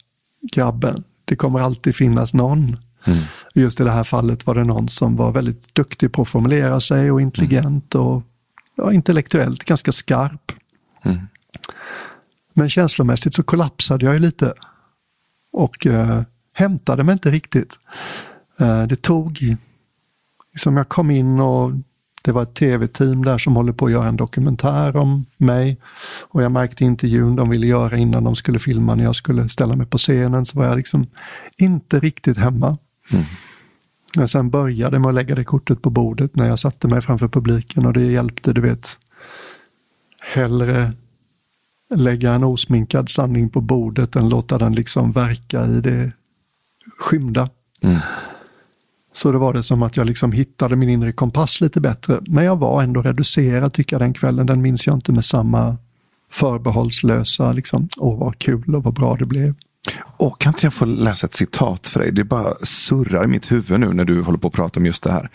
[0.52, 1.04] grabben.
[1.24, 2.76] Det kommer alltid finnas någon.
[3.04, 3.22] Mm.
[3.54, 6.80] Just i det här fallet var det någon som var väldigt duktig på att formulera
[6.80, 8.06] sig och intelligent mm.
[8.06, 8.22] och
[8.74, 10.52] ja, intellektuellt ganska skarp.
[11.02, 11.18] Mm.
[12.54, 14.54] Men känslomässigt så kollapsade jag ju lite.
[15.52, 16.22] Och uh,
[16.52, 17.78] hämtade mig inte riktigt.
[18.58, 19.56] Eh, det tog,
[20.52, 21.72] liksom jag kom in och
[22.22, 25.80] det var ett tv-team där som håller på att göra en dokumentär om mig.
[26.20, 29.76] Och jag märkte intervjun de ville göra innan de skulle filma när jag skulle ställa
[29.76, 31.06] mig på scenen så var jag liksom
[31.56, 32.78] inte riktigt hemma.
[33.12, 33.24] Mm.
[34.16, 37.28] Jag sen började med att lägga det kortet på bordet när jag satte mig framför
[37.28, 38.98] publiken och det hjälpte, du vet.
[40.20, 40.92] Hellre
[41.94, 46.12] lägga en osminkad sanning på bordet än låta den liksom verka i det
[46.98, 47.48] skymda.
[47.82, 47.98] Mm.
[49.22, 52.20] Så det var det som att jag liksom hittade min inre kompass lite bättre.
[52.26, 54.46] Men jag var ändå reducerad tycker jag den kvällen.
[54.46, 55.76] Den minns jag inte med samma
[56.30, 59.54] förbehållslösa, liksom, åh vad kul och vad bra det blev.
[60.02, 62.12] Och kan inte jag få läsa ett citat för dig?
[62.12, 65.02] Det bara surrar i mitt huvud nu när du håller på att prata om just
[65.02, 65.30] det här.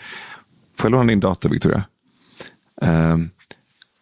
[0.76, 1.84] Får jag låna din dator, Victoria?
[2.82, 3.16] Uh,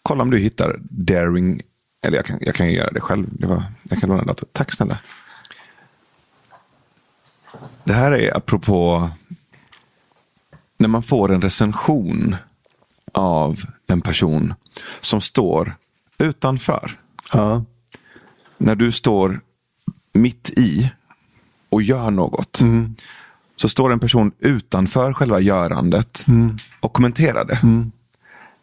[0.03, 1.61] kolla om du hittar Daring,
[2.07, 3.27] eller jag kan, jag kan göra det själv.
[3.31, 4.49] Det var, jag kan låna dator.
[4.53, 4.99] Tack snälla.
[7.85, 9.11] Det här är apropå
[10.85, 12.37] när man får en recension
[13.13, 14.55] av en person
[15.01, 15.77] som står
[16.19, 16.99] utanför.
[17.33, 17.65] Ja.
[18.59, 19.41] När du står
[20.13, 20.91] mitt i
[21.69, 22.61] och gör något.
[22.61, 22.95] Mm.
[23.57, 26.57] Så står en person utanför själva görandet mm.
[26.81, 27.59] och kommenterar det.
[27.63, 27.93] Mm.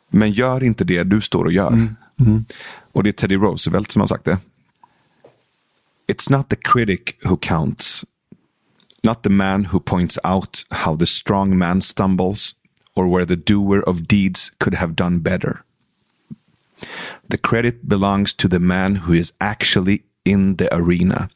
[0.10, 1.68] Men gör inte det du står och gör.
[1.68, 1.96] Mm.
[2.20, 2.46] Mm.
[2.92, 4.38] Och det är Teddy Roosevelt som har sagt det.
[6.08, 8.06] It's not the critic who counts,
[9.04, 12.56] not the man who points out how the strong man stumbles
[12.96, 15.64] or where the doer of deeds could have done better.
[17.28, 21.30] The credit belongs to the man who is actually in the arena,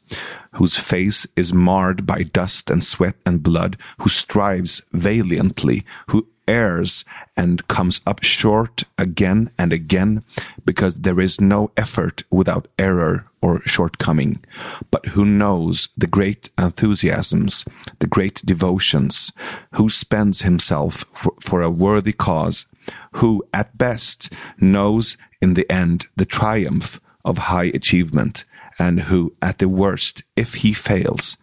[0.52, 7.04] whose face is marred by dust and sweat and blood, who strives valiantly, who errs
[7.36, 10.22] and comes up short again and again
[10.64, 14.42] because there is no effort without error or shortcoming,
[14.90, 17.64] but who knows the great enthusiasms,
[18.00, 19.32] the great devotions,
[19.74, 22.66] who spends himself for, for a worthy cause,
[23.12, 28.44] who at best knows in the end the triumph of high achievement,
[28.78, 31.38] and who at the worst, if he fails,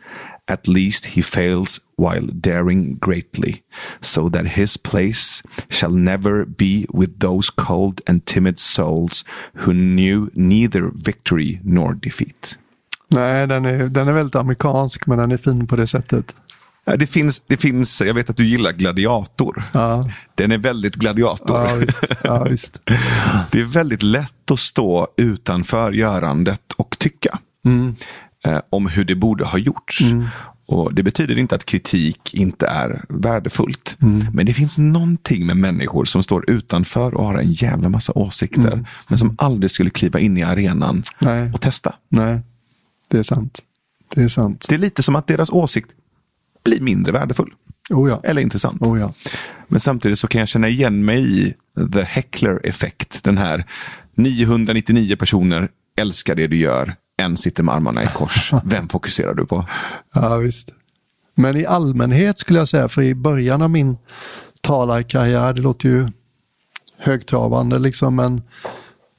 [0.47, 3.61] at least he fails while daring greatly,
[4.01, 9.23] so that his place shall never be with those cold and timid souls
[9.53, 12.57] who knew neither victory nor defeat.
[13.07, 16.35] Nej, den är, den är väldigt amerikansk, men den är fin på det sättet.
[16.85, 19.63] Det finns, det finns, jag vet att du gillar Gladiator.
[19.73, 20.09] Ja.
[20.35, 21.57] Den är väldigt gladiator.
[21.57, 22.03] Ja, visst.
[22.23, 22.81] Ja, visst.
[23.51, 27.95] Det är väldigt lätt att stå utanför görandet och tycka Mm.
[28.45, 30.01] Eh, om hur det borde ha gjorts.
[30.65, 33.97] Och Det betyder inte att kritik inte är värdefullt.
[34.01, 34.25] Mm.
[34.33, 38.71] Men det finns någonting med människor som står utanför och har en jävla massa åsikter.
[38.73, 38.85] Mm.
[39.07, 41.51] Men som aldrig skulle kliva in i arenan Nej.
[41.53, 41.95] och testa.
[42.09, 42.39] Nej,
[43.09, 43.59] det är sant.
[44.15, 44.65] Det är sant.
[44.69, 45.89] Det är lite som att deras åsikt
[46.63, 47.53] blir mindre värdefull.
[47.89, 48.21] Oh ja.
[48.23, 48.81] Eller intressant.
[48.81, 49.13] Oh ja.
[49.67, 51.53] Men samtidigt så kan jag känna igen mig i
[51.93, 53.23] the heckler effect.
[53.23, 53.65] Den här
[54.15, 56.95] 999 personer älskar det du gör.
[57.17, 58.53] En sitter med armarna i kors.
[58.63, 59.65] Vem fokuserar du på?
[60.13, 60.73] Ja, visst.
[61.35, 63.97] Men i allmänhet skulle jag säga, för i början av min
[64.61, 66.07] talarkarriär, det låter ju
[66.97, 68.41] högtravande liksom, men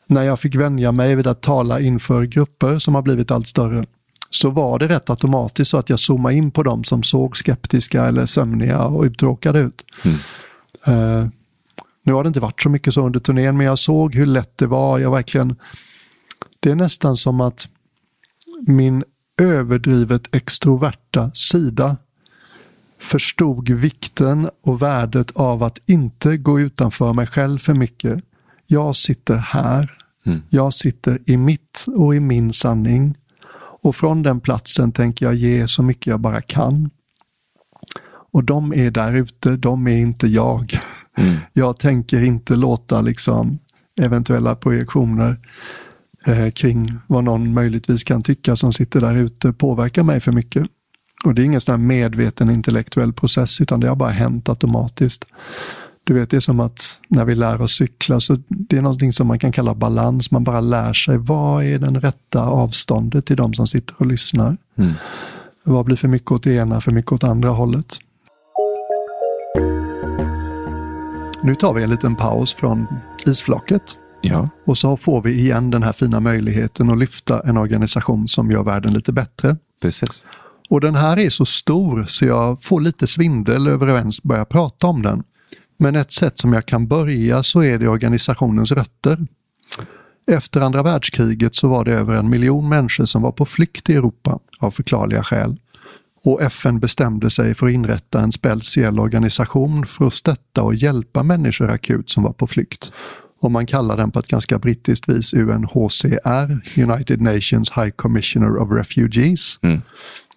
[0.07, 3.87] när jag fick vänja mig vid att tala inför grupper som har blivit allt större,
[4.31, 8.05] så var det rätt automatiskt så att jag zoomade in på dem som såg skeptiska
[8.05, 9.85] eller sömniga och uttråkade ut.
[10.87, 11.27] Eh,
[12.03, 14.59] nu har det inte varit så mycket så under turnén, men jag såg hur lätt
[14.59, 14.99] det var.
[14.99, 15.57] Jag verkligen,
[16.61, 17.69] det är nästan som att
[18.67, 19.05] min
[19.41, 21.97] överdrivet extroverta sida
[22.99, 28.25] förstod vikten och värdet av att inte gå utanför mig själv för mycket.
[28.67, 29.93] Jag sitter här.
[30.49, 33.19] Jag sitter i mitt och i min sanning.
[33.83, 36.91] Och från den platsen tänker jag ge så mycket jag bara kan.
[38.33, 40.79] Och de är där ute, de är inte jag.
[41.53, 43.59] Jag tänker inte låta liksom
[44.01, 45.37] eventuella projektioner
[46.27, 50.67] eh, kring vad någon möjligtvis kan tycka som sitter där ute påverka mig för mycket.
[51.25, 55.25] Och det är ingen sån här medveten intellektuell process utan det har bara hänt automatiskt.
[56.05, 59.13] Du vet, det är som att när vi lär oss cykla så det är någonting
[59.13, 60.31] som man kan kalla balans.
[60.31, 64.57] Man bara lär sig vad är den rätta avståndet till de som sitter och lyssnar.
[65.65, 67.99] Vad blir för mycket åt det ena, för mycket åt andra hållet.
[71.43, 72.87] Nu tar vi en liten paus från
[73.27, 73.97] isflaket
[74.31, 74.49] Ja.
[74.67, 78.63] och så får vi igen den här fina möjligheten att lyfta en organisation som gör
[78.63, 79.57] världen lite bättre.
[79.83, 80.25] Precis.
[80.69, 84.45] Och den här är så stor så jag får lite svindel över att ens börja
[84.45, 85.23] prata om den.
[85.79, 89.27] Men ett sätt som jag kan börja så är det organisationens rötter.
[90.27, 93.95] Efter andra världskriget så var det över en miljon människor som var på flykt i
[93.95, 95.57] Europa av förklarliga skäl.
[96.25, 101.23] Och FN bestämde sig för att inrätta en speciell organisation för att stötta och hjälpa
[101.23, 102.93] människor akut som var på flykt.
[103.45, 108.71] Och man kallar den på ett ganska brittiskt vis UNHCR, United Nations High Commissioner of
[108.73, 109.59] Refugees.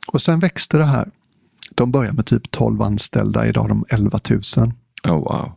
[0.07, 1.09] Och sen växte det här.
[1.75, 4.41] De började med typ 12 anställda, idag har de 11 000.
[5.03, 5.51] Oh, wow.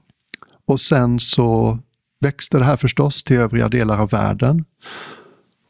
[0.66, 1.78] Och sen så
[2.20, 4.64] växte det här förstås till övriga delar av världen.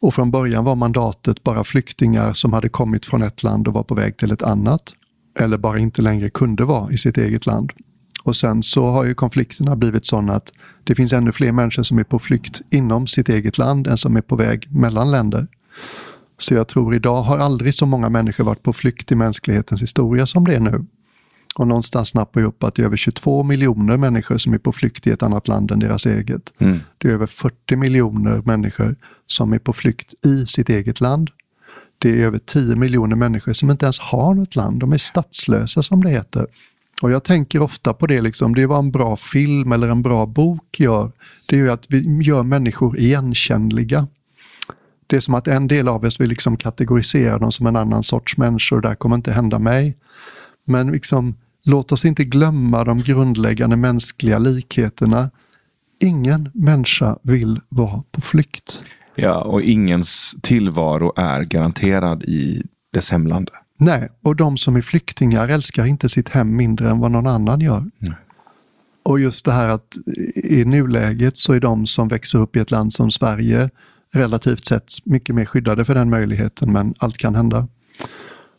[0.01, 3.83] Och från början var mandatet bara flyktingar som hade kommit från ett land och var
[3.83, 4.93] på väg till ett annat.
[5.39, 7.73] Eller bara inte längre kunde vara i sitt eget land.
[8.23, 10.53] Och sen så har ju konflikterna blivit sådana att
[10.91, 14.17] det finns ännu fler människor som är på flykt inom sitt eget land än som
[14.17, 15.47] är på väg mellan länder.
[16.39, 20.27] Så jag tror idag har aldrig så många människor varit på flykt i mänsklighetens historia
[20.27, 20.85] som det är nu.
[21.55, 24.73] Och någonstans snappar jag upp att det är över 22 miljoner människor som är på
[24.73, 26.53] flykt i ett annat land än deras eget.
[26.99, 31.31] Det är över 40 miljoner människor som är på flykt i sitt eget land.
[31.99, 34.81] Det är över 10 miljoner människor som inte ens har något land.
[34.81, 36.47] De är statslösa som det heter.
[37.01, 40.03] Och jag tänker ofta på det, liksom, det är vad en bra film eller en
[40.03, 41.13] bra bok gör.
[41.47, 44.07] Det är ju att vi gör människor igenkännliga.
[45.07, 48.03] Det är som att en del av oss vill liksom kategorisera dem som en annan
[48.03, 49.97] sorts människor och det här kommer inte hända mig.
[50.67, 51.35] Men liksom,
[51.65, 55.31] låt oss inte glömma de grundläggande mänskliga likheterna.
[56.01, 58.85] Ingen människa vill vara på flykt.
[59.15, 63.51] Ja, och ingens tillvaro är garanterad i dess hemland.
[63.83, 67.61] Nej, och de som är flyktingar älskar inte sitt hem mindre än vad någon annan
[67.61, 67.85] gör.
[69.03, 69.97] Och just det här att
[70.35, 73.71] i nuläget så är de som växer upp i ett land som Sverige
[74.13, 77.69] relativt sett mycket mer skyddade för den möjligheten, men allt kan hända.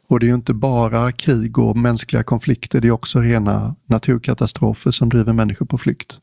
[0.10, 4.92] Och det är ju inte bara krig och mänskliga konflikter, det är också rena naturkatastrofer
[4.92, 6.20] som driver människor på flykt.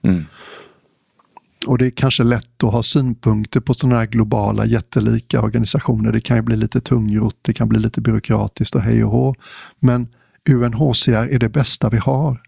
[1.67, 6.13] Och det är kanske lätt att ha synpunkter på sådana här globala jättelika organisationer.
[6.13, 9.35] Det kan ju bli lite tungrott, det kan bli lite byråkratiskt och hej och hå.
[9.79, 10.09] Men
[10.49, 12.41] UNHCR är det bästa vi har.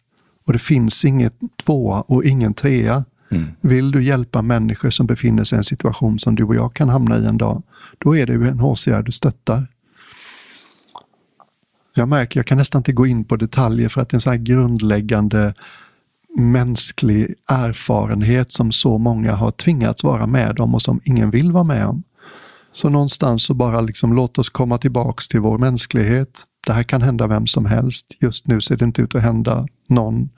[0.47, 1.35] Och det finns inget
[1.65, 3.05] tvåa och ingen trea.
[3.61, 6.89] Vill du hjälpa människor som befinner sig i en situation som du och jag kan
[6.89, 7.63] hamna i en dag,
[7.99, 9.67] då är det UNHCR du stöttar.
[11.95, 14.21] Jag märker, jag kan nästan inte gå in på detaljer för att det är en
[14.21, 15.55] så här grundläggande
[16.39, 21.65] mänsklig erfarenhet som så många har tvingats vara med om och som ingen vill vara
[21.65, 22.03] med om.
[22.73, 26.43] Så någonstans så bara liksom låt oss komma tillbaks till vår mänsklighet.
[26.67, 28.07] Det här kan hända vem som helst.
[28.21, 30.29] Just nu ser det inte ut att hända någon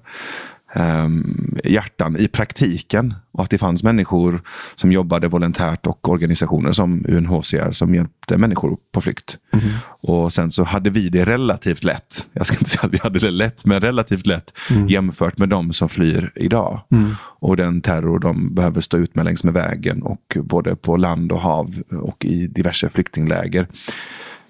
[1.65, 3.15] hjärtan i praktiken.
[3.33, 4.41] Och att det fanns människor
[4.75, 9.39] som jobbade volontärt och organisationer som UNHCR som hjälpte människor på flykt.
[9.53, 9.65] Mm.
[9.83, 12.27] Och sen så hade vi det relativt lätt.
[12.33, 14.89] Jag ska inte säga att vi hade det lätt, men relativt lätt mm.
[14.89, 16.81] jämfört med de som flyr idag.
[16.91, 17.15] Mm.
[17.23, 21.33] Och den terror de behöver stå ut med längs med vägen och både på land
[21.33, 23.67] och hav och i diverse flyktingläger.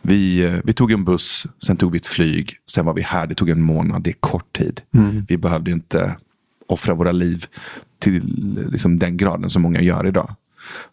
[0.03, 3.26] Vi, eh, vi tog en buss, sen tog vi ett flyg, sen var vi här.
[3.26, 4.80] Det tog en månad, det är kort tid.
[4.94, 5.24] Mm.
[5.28, 6.16] Vi behövde inte
[6.68, 7.44] offra våra liv
[7.98, 8.22] till
[8.72, 10.34] liksom, den graden som många gör idag.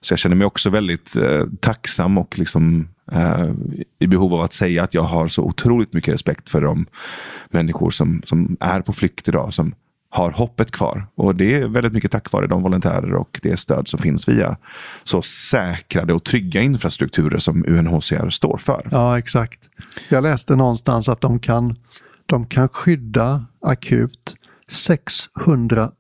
[0.02, 3.50] Så jag känner mig också väldigt eh, tacksam och liksom, eh,
[4.00, 6.86] i behov av att säga att jag har så otroligt mycket respekt för de
[7.50, 9.54] människor som, som är på flykt idag.
[9.54, 9.76] Som
[10.18, 11.08] har hoppet kvar.
[11.16, 14.58] Och det är väldigt mycket tack vare de volontärer och det stöd som finns via
[15.04, 18.88] så säkrade och trygga infrastrukturer som UNHCR står för.
[18.92, 19.60] Ja, exakt.
[20.10, 21.76] Jag läste någonstans att de kan,
[22.26, 24.36] de kan skydda akut
[24.70, 25.92] 600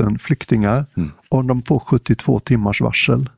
[0.00, 1.10] 000 flyktingar mm.
[1.28, 3.30] om de får 72 timmars varsel.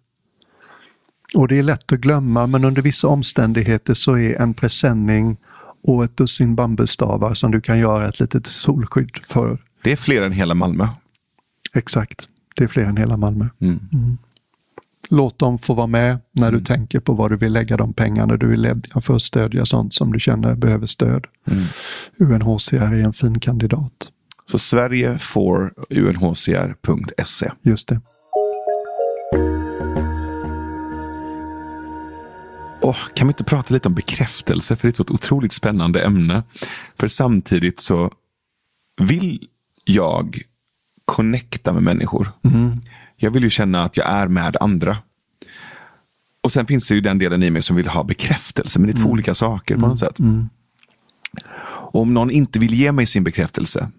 [1.34, 5.36] Och det är lätt att glömma, men under vissa omständigheter så är en presenning
[5.82, 9.58] och ett dussin bambustavar som du kan göra ett litet solskydd för
[9.88, 10.88] det är fler än hela Malmö.
[11.74, 13.46] Exakt, det är fler än hela Malmö.
[13.60, 13.80] Mm.
[13.92, 14.18] Mm.
[15.10, 16.64] Låt dem få vara med när du mm.
[16.64, 19.94] tänker på vad du vill lägga de pengarna du vill lägga för att stödja sånt
[19.94, 21.26] som du känner behöver stöd.
[21.46, 21.64] Mm.
[22.18, 24.08] UNHCR är en fin kandidat.
[24.50, 27.50] Så Sverige får unhcr.se.
[27.62, 28.00] Just det.
[32.80, 34.76] Oh, kan vi inte prata lite om bekräftelse?
[34.76, 36.42] För det är ett otroligt spännande ämne.
[36.98, 38.12] För samtidigt så
[39.00, 39.48] vill
[39.88, 40.42] jag
[41.04, 42.28] connecta med människor.
[42.44, 42.80] Mm.
[43.16, 44.96] Jag vill ju känna att jag är med andra.
[46.40, 48.92] Och sen finns det ju den delen i mig som vill ha bekräftelse, men det
[48.92, 49.12] är två mm.
[49.12, 50.18] olika saker på något sätt.
[50.18, 50.48] Mm.
[51.92, 53.90] Och om någon inte vill ge mig sin bekräftelse,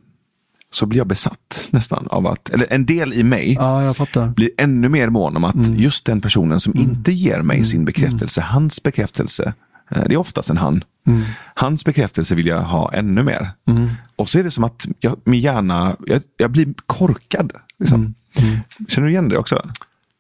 [0.72, 3.94] så blir jag besatt nästan av att, eller en del i mig ja,
[4.36, 5.76] blir ännu mer mån om att mm.
[5.78, 6.90] just den personen som mm.
[6.90, 7.86] inte ger mig sin mm.
[7.86, 9.54] bekräftelse, hans bekräftelse,
[9.92, 10.84] eh, det är oftast en han.
[11.10, 11.22] Mm.
[11.56, 13.52] Hans bekräftelse vill jag ha ännu mer.
[13.68, 13.90] Mm.
[14.16, 17.54] Och så är det som att jag, min hjärna, jag, jag blir korkad.
[17.80, 18.02] Liksom.
[18.36, 18.50] Mm.
[18.50, 18.60] mm.
[18.88, 19.62] Känner du igen det också?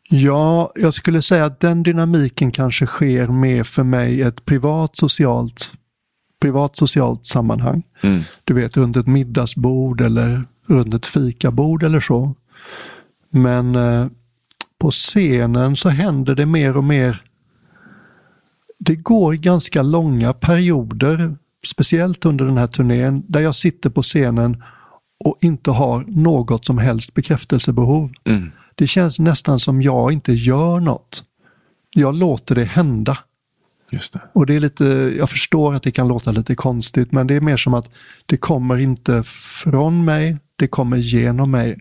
[0.09, 5.73] Ja, jag skulle säga att den dynamiken kanske sker mer för mig ett privat socialt,
[6.41, 7.83] privat socialt sammanhang.
[8.01, 8.21] Mm.
[8.43, 12.35] Du vet, runt ett middagsbord eller runt ett fikabord eller så.
[13.29, 14.07] Men eh,
[14.79, 17.21] på scenen så händer det mer och mer
[18.79, 21.35] det går ganska långa perioder,
[21.67, 24.63] speciellt under den här turnén, där jag sitter på scenen
[25.25, 28.11] och inte har något som helst bekräftelsebehov.
[28.25, 28.51] Mm.
[28.75, 31.23] Det känns nästan som jag inte gör något.
[31.95, 33.17] Jag låter det hända.
[33.91, 34.21] Just det.
[34.33, 34.85] Och det är lite,
[35.17, 37.89] jag förstår att det kan låta lite konstigt, men det är mer som att
[38.25, 39.23] det kommer inte
[39.63, 41.79] från mig, det kommer genom mig.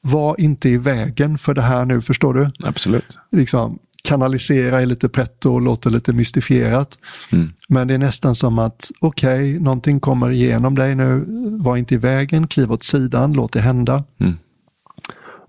[0.00, 2.50] Var inte i vägen för det här nu, förstår du?
[2.64, 3.18] Absolut.
[3.32, 3.78] Liksom,
[4.08, 6.98] kanalisera är lite pretto och låter lite mystifierat.
[7.32, 7.52] Mm.
[7.68, 11.24] Men det är nästan som att, okej, okay, någonting kommer igenom dig nu,
[11.60, 14.04] var inte i vägen, kliv åt sidan, låt det hända.
[14.18, 14.34] Mm.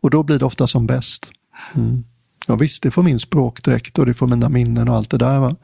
[0.02, 1.32] Och då blir det ofta som bäst.
[1.76, 2.04] Mm.
[2.48, 5.40] Ja, visst, det får min språkdräkt och det får mina minnen och allt det där.
[5.40, 5.56] Va?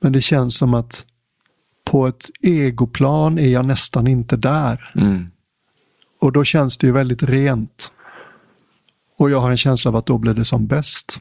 [0.00, 1.04] Men det känns som att
[1.84, 4.92] på ett egoplan är jag nästan inte där.
[4.94, 5.30] Mm.
[6.20, 7.92] Och då känns det ju väldigt rent.
[9.18, 11.20] Och jag har en känsla av att då blir det som bäst.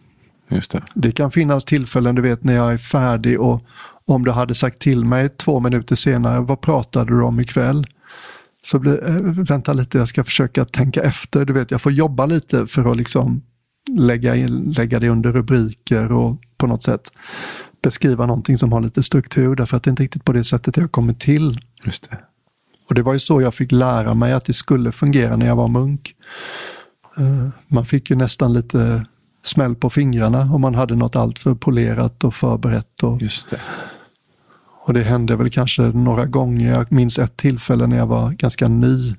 [0.50, 0.84] Just det.
[0.94, 3.64] det kan finnas tillfällen, du vet, när jag är färdig och
[4.06, 7.88] om du hade sagt till mig två minuter senare, vad pratade du om ikväll?
[8.64, 11.46] Så blir, äh, vänta lite, jag ska försöka tänka efter.
[11.46, 13.42] Du vet, jag får jobba lite för att liksom
[13.90, 17.12] lägga, in, lägga det under rubriker och på något sätt
[17.82, 20.78] beskriva någonting som har lite struktur därför att det är inte riktigt på det sättet
[20.78, 21.60] jag kommer till.
[21.84, 22.18] Just det.
[22.90, 25.56] Och det var ju så jag fick lära mig att det skulle fungera när jag
[25.56, 26.16] var munk.
[27.18, 29.06] Eh, man fick ju nästan lite
[29.48, 33.04] smäll på fingrarna om man hade något alltför polerat och förberett.
[33.04, 33.60] Och, Just det.
[34.86, 36.72] och det hände väl kanske några gånger.
[36.72, 39.16] Jag minns ett tillfälle när jag var ganska ny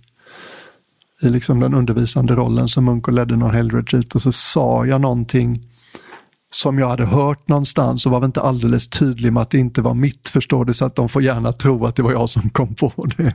[1.22, 5.00] i liksom den undervisande rollen som munk och ledde någon helgretreat och så sa jag
[5.00, 5.68] någonting
[6.50, 9.82] som jag hade hört någonstans och var väl inte alldeles tydlig med att det inte
[9.82, 12.50] var mitt, förstår du, så att de får gärna tro att det var jag som
[12.50, 13.34] kom på det.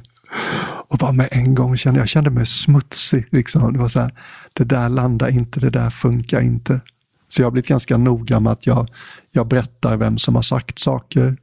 [0.88, 3.26] Och bara med en gång kände jag kände mig smutsig.
[3.32, 3.74] Liksom.
[3.74, 4.12] Det var så här,
[4.54, 6.82] det där landar inte, det där funkar inte.
[7.28, 8.90] Så jag har blivit ganska noga med att jag,
[9.32, 11.38] jag berättar vem som har sagt saker.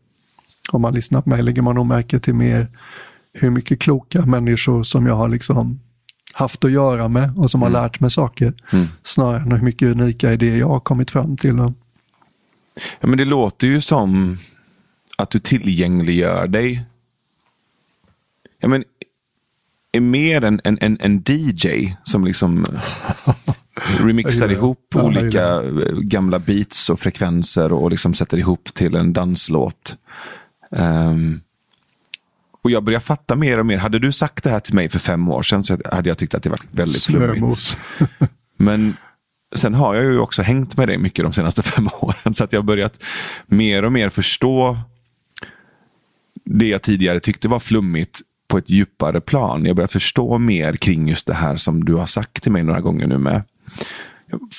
[0.73, 2.69] Om man lyssnar på mig lägger man nog märke till mer
[3.33, 5.81] hur mycket kloka människor som jag har liksom
[6.33, 8.55] haft att göra med och som har lärt mig saker.
[9.03, 11.57] Snarare än hur mycket unika idéer jag har kommit fram till.
[13.01, 14.39] Ja, men det låter ju som
[15.19, 16.85] att du tillgängliggör dig.
[18.59, 18.85] Ja, men,
[19.93, 22.66] är mer en, en, en, en DJ som liksom
[23.99, 25.62] remixar ihop ja, olika
[26.01, 29.97] gamla beats och frekvenser och liksom sätter ihop till en danslåt.
[30.76, 31.41] Ehm,
[32.62, 33.78] och jag börjar fatta mer och mer.
[33.78, 36.34] Hade du sagt det här till mig för fem år sedan så hade jag tyckt
[36.34, 37.76] att det var väldigt flummigt.
[38.57, 38.97] Men
[39.55, 42.34] sen har jag ju också hängt med dig mycket de senaste fem åren.
[42.34, 43.03] Så att jag har börjat
[43.47, 44.78] mer och mer förstå
[46.45, 48.20] det jag tidigare tyckte var flummigt
[48.51, 49.62] på ett djupare plan.
[49.62, 52.62] Jag har börjat förstå mer kring just det här som du har sagt till mig
[52.62, 53.42] några gånger nu med.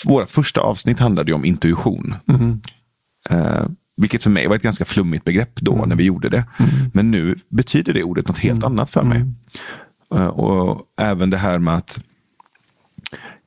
[0.06, 2.16] Vårt första avsnitt handlade ju om intuition.
[3.30, 3.66] Eh,
[3.98, 6.46] vilket för mig var ett ganska flummigt begrepp då när vi gjorde det.
[6.94, 9.26] Men nu betyder det ordet något helt annat för mig.
[10.14, 12.00] Eh, och även det här med att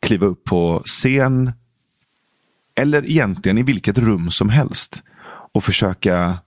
[0.01, 1.53] kliva upp på scen
[2.75, 5.03] eller egentligen i vilket rum som helst
[5.53, 6.39] och försöka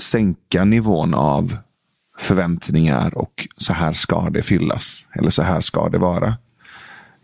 [0.00, 1.56] sänka nivån av
[2.18, 5.06] förväntningar och så här ska det fyllas.
[5.12, 6.36] Eller så här ska det vara.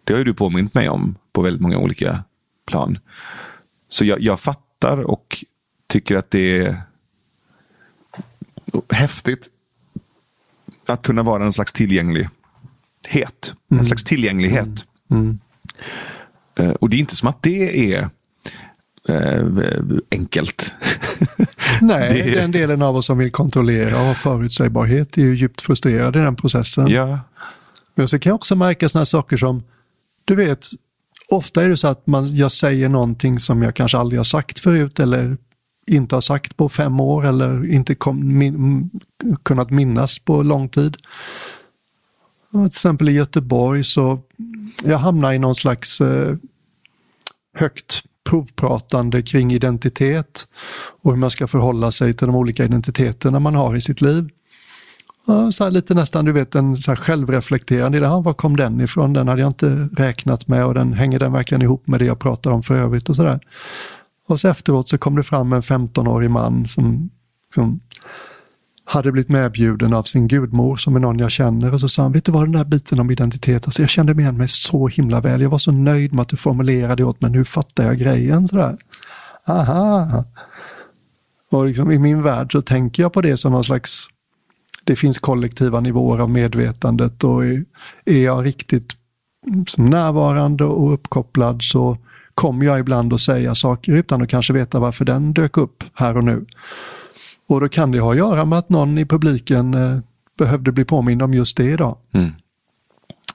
[0.05, 2.25] Det har ju du påmint mig om på väldigt många olika
[2.67, 2.99] plan.
[3.89, 5.45] Så jag, jag fattar och
[5.87, 6.83] tycker att det är
[8.91, 9.49] häftigt
[10.87, 12.31] att kunna vara en slags tillgänglighet.
[13.71, 14.87] En slags tillgänglighet.
[16.55, 18.11] Eh, Och det är inte som att det är
[19.09, 19.45] eh,
[20.11, 20.75] enkelt.
[21.81, 26.17] Nej, Det den delen av oss som vill kontrollera och förutsägbarhet är ju djupt frustrerad
[26.17, 26.89] i den processen.
[26.89, 27.19] ja.
[27.95, 29.63] Men så kan jag också märka sådana saker som,
[30.25, 30.67] du vet,
[31.29, 34.59] ofta är det så att man, jag säger någonting som jag kanske aldrig har sagt
[34.59, 35.37] förut eller
[35.87, 38.91] inte har sagt på fem år eller inte kom, min,
[39.43, 40.97] kunnat minnas på lång tid.
[42.51, 44.21] Och till exempel i Göteborg så
[44.85, 46.37] jag hamnar i någon slags eh,
[47.55, 50.49] högt provpratande kring identitet
[51.03, 54.29] och hur man ska förhålla sig till de olika identiteterna man har i sitt liv.
[55.53, 59.13] Så här lite nästan, du vet, en så här självreflekterande, ja, var kom den ifrån?
[59.13, 62.19] Den hade jag inte räknat med och den hänger den verkligen ihop med det jag
[62.19, 63.41] pratar om för övrigt och sådär.
[64.27, 67.11] Och så efteråt så kom det fram en 15-årig man som,
[67.55, 67.81] som
[68.89, 72.13] hade blivit medbjuden av sin gudmor som är någon jag känner och så sa han,
[72.13, 75.21] vet du vad den där biten om identitet, alltså jag kände igen mig så himla
[75.21, 77.99] väl, jag var så nöjd med att du formulerade det åt mig, nu fattar jag
[77.99, 78.49] grejen.
[78.49, 78.77] Sådär.
[79.47, 80.25] Aha.
[81.51, 84.09] Och liksom, i min värld så tänker jag på det som någon slags
[84.85, 87.65] det finns kollektiva nivåer av medvetandet och är,
[88.05, 88.93] är jag riktigt
[89.77, 91.99] närvarande och uppkopplad så
[92.35, 96.17] kommer jag ibland att säga saker utan att kanske veta varför den dök upp här
[96.17, 96.47] och nu.
[97.49, 99.99] Och då kan det ha att göra med att någon i publiken eh,
[100.39, 101.97] behövde bli påmind om just det idag.
[102.13, 102.31] Mm.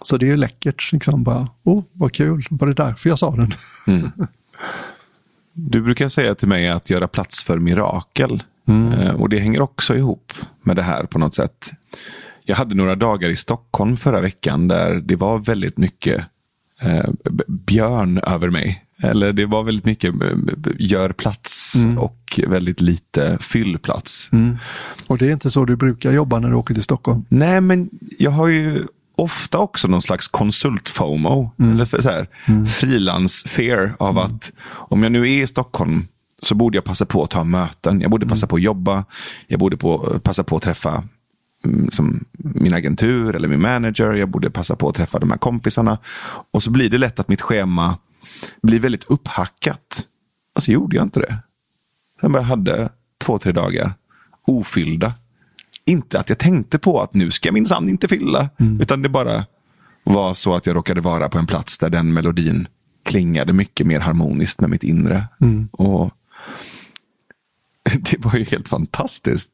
[0.01, 3.35] Så det är ju läckert, liksom bara, oh, vad kul, var det därför jag sa
[3.35, 3.51] den?
[5.55, 8.43] Du brukar säga till mig att göra plats för mirakel.
[8.67, 11.71] Eh, Och det hänger också ihop med det här på något sätt.
[12.45, 16.25] Jag hade några dagar i Stockholm förra veckan där det var väldigt mycket
[16.81, 17.09] eh,
[17.47, 18.83] björn över mig.
[19.03, 20.29] Eller det var väldigt mycket eh,
[20.79, 24.29] gör plats och väldigt lite fyll plats.
[25.07, 27.25] Och det är inte så du brukar jobba när du åker till Stockholm.
[27.29, 27.89] Nej, men
[28.19, 28.83] jag har ju
[29.15, 31.49] ofta också någon slags konsult-FOMO.
[31.61, 32.27] Eller för- så här,
[32.65, 36.07] frilans-fear av att om jag nu är i Stockholm
[36.41, 38.01] så borde jag passa på att ta möten.
[38.01, 39.05] Jag borde passa på att jobba.
[39.47, 41.03] Jag borde på, passa på att träffa
[41.65, 44.13] mm, som min agentur eller min manager.
[44.13, 45.97] Jag borde passa på att träffa de här kompisarna.
[46.51, 47.97] Och så blir det lätt att mitt schema
[48.61, 50.07] blir väldigt upphackat.
[50.55, 51.37] Och så gjorde jag inte det.
[52.21, 52.89] Sen bara hade
[53.25, 53.93] två, tre dagar
[54.47, 55.13] ofyllda.
[55.85, 58.49] Inte att jag tänkte på att nu ska jag minsann inte fylla.
[58.81, 59.45] Utan det bara
[60.03, 62.67] var så att jag råkade vara på en plats där den melodin
[63.05, 65.27] klingade mycket mer harmoniskt med mitt inre.
[65.71, 66.11] Och
[67.99, 69.51] Det var ju helt fantastiskt.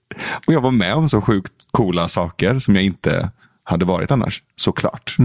[0.48, 3.32] Och jag var med om så sjukt coola saker som jag inte
[3.64, 5.16] hade varit annars, såklart.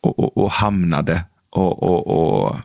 [0.00, 1.24] Och, och, och hamnade
[1.54, 2.56] och, och, och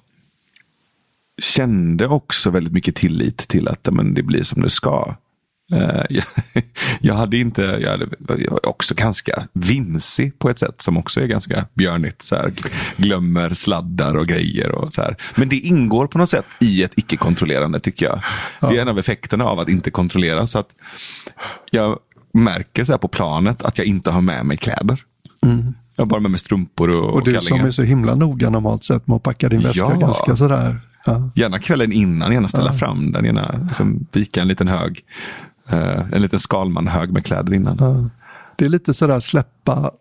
[1.42, 5.16] kände också väldigt mycket tillit till att men, det blir som det ska.
[5.72, 6.24] Eh, jag,
[7.02, 11.28] jag hade inte, jag, hade, jag också ganska vimsig på ett sätt som också är
[11.28, 12.22] ganska björnigt.
[12.22, 12.54] Så här,
[12.98, 14.72] glömmer sladdar och grejer.
[14.72, 15.16] Och så här.
[15.36, 18.22] Men det ingår på något sätt i ett icke-kontrollerande tycker jag.
[18.70, 20.48] Det är en av effekterna av att inte kontrollera.
[20.48, 20.70] Så att
[21.72, 22.00] jag
[22.34, 25.04] märker så här på planet att jag inte har med mig kläder.
[26.00, 27.68] Jag har bara med mig strumpor och, Och du som kallingar.
[27.68, 29.96] är så himla noga normalt sett med att packa din väska Ja.
[30.00, 30.80] ganska sådär.
[31.06, 31.30] Ja.
[31.36, 35.00] Gärna kvällen innan, gärna ställa fram den, gärna liksom vika en liten hög.
[35.70, 37.78] eh, en liten Skalman-hög med kläder innan.
[37.80, 38.10] Ja.
[38.56, 39.92] Det är lite sådär släppa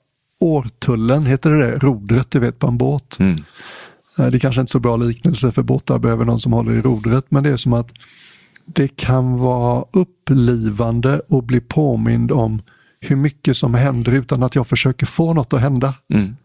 [0.41, 1.79] årtullen, heter det det?
[1.79, 3.17] Rodret du vet på en båt.
[3.21, 3.37] Mm.
[4.19, 6.81] Eh, Det är kanske inte så bra liknelse för båtar behöver någon som håller i
[6.81, 7.93] rodret, men det är som att
[8.67, 12.63] det kan vara upplivande och bli påmind om
[13.01, 15.95] hur mycket som händer utan att jag försöker få något att hända.
[16.15, 16.37] Mm.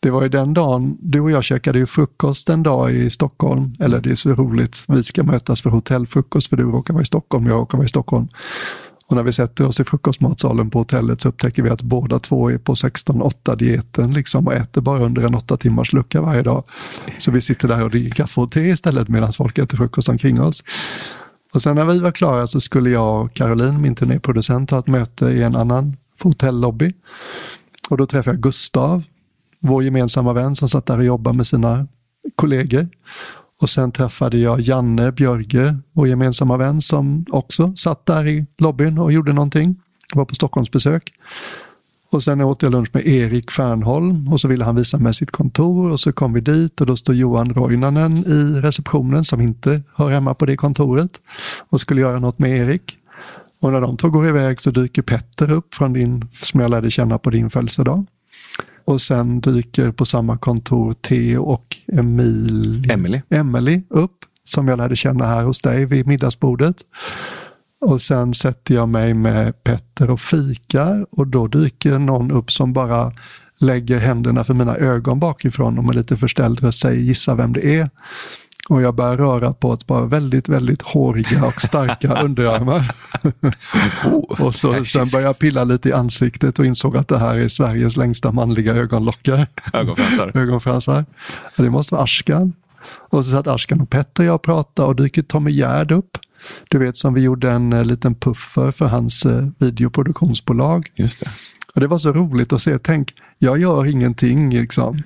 [0.00, 3.74] Det var ju den dagen, du och jag käkade ju frukost en dag i Stockholm.
[3.80, 7.06] Eller det är så roligt, vi ska mötas för hotellfrukost för du råkar vara i
[7.06, 8.28] Stockholm, jag råkar vara i Stockholm.
[9.06, 12.50] Och när vi sätter oss i frukostmatsalen på hotellet så upptäcker vi att båda två
[12.50, 16.62] är på 16-8 dieten liksom och äter bara under en åtta timmars lucka varje dag.
[17.18, 20.40] Så vi sitter där och dricker kaffe och te istället medan folk äter frukost omkring
[20.40, 20.62] oss.
[21.54, 24.86] Och sen när vi var klara så skulle jag och Caroline, min turnéproducent, ha ett
[24.86, 26.92] möte i en annan hotellobby.
[27.88, 29.02] Och då träffade jag Gustav,
[29.60, 31.86] vår gemensamma vän som satt där och jobbade med sina
[32.36, 32.88] kollegor.
[33.60, 38.98] Och sen träffade jag Janne Björge, vår gemensamma vän som också satt där i lobbyn
[38.98, 39.76] och gjorde någonting.
[40.14, 41.12] Var på Stockholmsbesök.
[42.10, 45.30] Och sen åt jag lunch med Erik Fernholm och så ville han visa mig sitt
[45.30, 49.82] kontor och så kom vi dit och då stod Johan Roinanen i receptionen som inte
[49.94, 51.20] hör hemma på det kontoret
[51.70, 52.98] och skulle göra något med Erik.
[53.62, 56.90] Och när de två går iväg så dyker Petter upp från din, som jag lärde
[56.90, 58.06] känna på din födelsedag.
[58.84, 63.20] Och sen dyker på samma kontor Theo och Emil, Emily.
[63.28, 66.76] Emily upp som jag lärde känna här hos dig vid middagsbordet.
[67.80, 72.72] Och sen sätter jag mig med Petter och fikar och då dyker någon upp som
[72.72, 73.12] bara
[73.58, 77.78] lägger händerna för mina ögon bakifrån och med lite förställd röst säger gissa vem det
[77.78, 77.90] är.
[78.68, 82.90] Och jag börjar röra på ett par väldigt, väldigt håriga och starka underarmar.
[84.40, 87.48] och så, sen började jag pilla lite i ansiktet och insåg att det här är
[87.48, 89.46] Sveriges längsta manliga ögonlockar.
[89.72, 90.32] Ögonfransar.
[90.38, 91.04] Ögonfransar.
[91.56, 92.52] Ja, det måste vara Ashkan.
[92.94, 96.18] Och så satt Ashkan och Petter och jag och pratade och dyker Tommy Gärd upp.
[96.68, 100.88] Du vet som vi gjorde en eh, liten puffer för hans eh, videoproduktionsbolag.
[100.94, 101.30] Just det.
[101.74, 102.78] Och det var så roligt att se.
[102.78, 105.02] Tänk, jag gör ingenting liksom.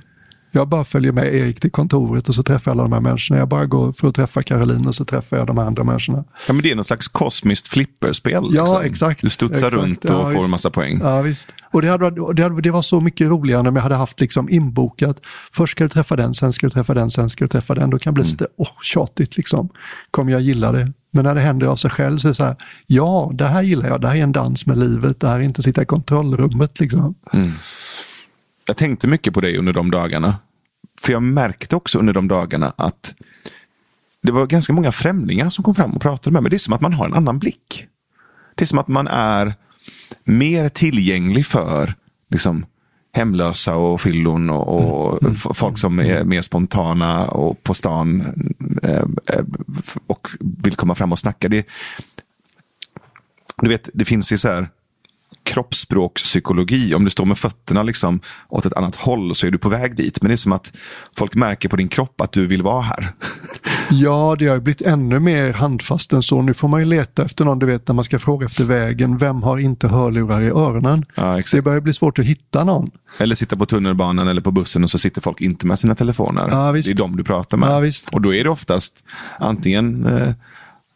[0.57, 3.39] Jag bara följer med Erik till kontoret och så träffar jag alla de här människorna.
[3.41, 6.25] Jag bara går för att träffa Caroline och så träffar jag de andra människorna.
[6.47, 8.33] Ja, men det är någon slags kosmiskt flipperspel.
[8.53, 8.83] Ja, liksom.
[8.83, 9.21] exakt.
[9.23, 9.75] Du studsar Exakt.
[9.75, 10.45] runt och Ja, får visst.
[10.45, 10.99] en massa poäng.
[11.03, 11.55] Ja, visst.
[11.73, 14.49] Och det, hade, det, hade, det var så mycket roligare om jag hade haft liksom
[14.49, 15.21] inbokat.
[15.53, 17.91] Först ska du träffa den, sen ska du träffa den, sen ska du träffa den.
[17.91, 18.33] Då kan det bli Mm.
[18.33, 19.69] lite åh, tjatigt liksom.
[20.11, 20.93] Kommer jag gilla det?
[21.11, 23.63] Men när det händer av sig själv så är det så här, ja, det här
[23.63, 24.01] gillar jag.
[24.01, 25.21] Det här är en dans med livet.
[25.21, 27.15] Det här är inte sitta i kontrollrummet liksom.
[28.67, 30.35] Jag tänkte mycket på dig under de dagarna.
[31.01, 33.15] För jag märkte också under de dagarna att
[34.23, 36.51] det var ganska många främlingar som kom fram och pratade med mig.
[36.51, 37.87] Det är som att man har en annan blick.
[38.55, 39.55] Det är som att man är
[40.25, 41.95] mer tillgänglig för
[42.31, 42.67] liksom,
[43.13, 48.21] hemlösa och fyllon och, och f- folk som är mer spontana och på stan
[48.83, 49.45] eh, eh,
[50.07, 51.49] och vill komma fram och snacka.
[51.49, 51.67] Det,
[53.63, 54.69] du vet, det finns ju så här
[55.45, 56.95] kroppsspråkspsykologi.
[56.95, 59.97] Om du står med fötterna liksom åt ett annat håll så är du på väg
[59.97, 60.23] dit.
[60.23, 60.73] Men det är som att
[61.17, 63.13] folk märker på din kropp att du vill vara här.
[63.91, 66.43] Ja, det har blivit ännu mer handfast än så.
[66.43, 69.19] Nu får man ju leta efter någon, du vet när man ska fråga efter vägen.
[69.19, 71.05] Vem har inte hörlurar i öronen?
[71.15, 71.59] Ja, exakt.
[71.59, 72.91] det börjar bli svårt att hitta någon.
[73.19, 76.49] Eller sitta på tunnelbanan eller på bussen och så sitter folk inte med sina telefoner.
[76.51, 77.87] Ja, det är de du pratar med.
[77.87, 79.05] Ja, och då är det oftast
[79.39, 80.33] antingen eh,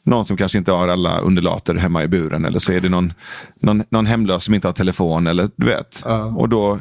[0.02, 3.12] någon som kanske inte har alla underlater hemma i buren eller så är det någon,
[3.60, 5.26] någon, någon hemlös som inte har telefon.
[5.26, 6.02] eller du vet.
[6.36, 6.78] Och då,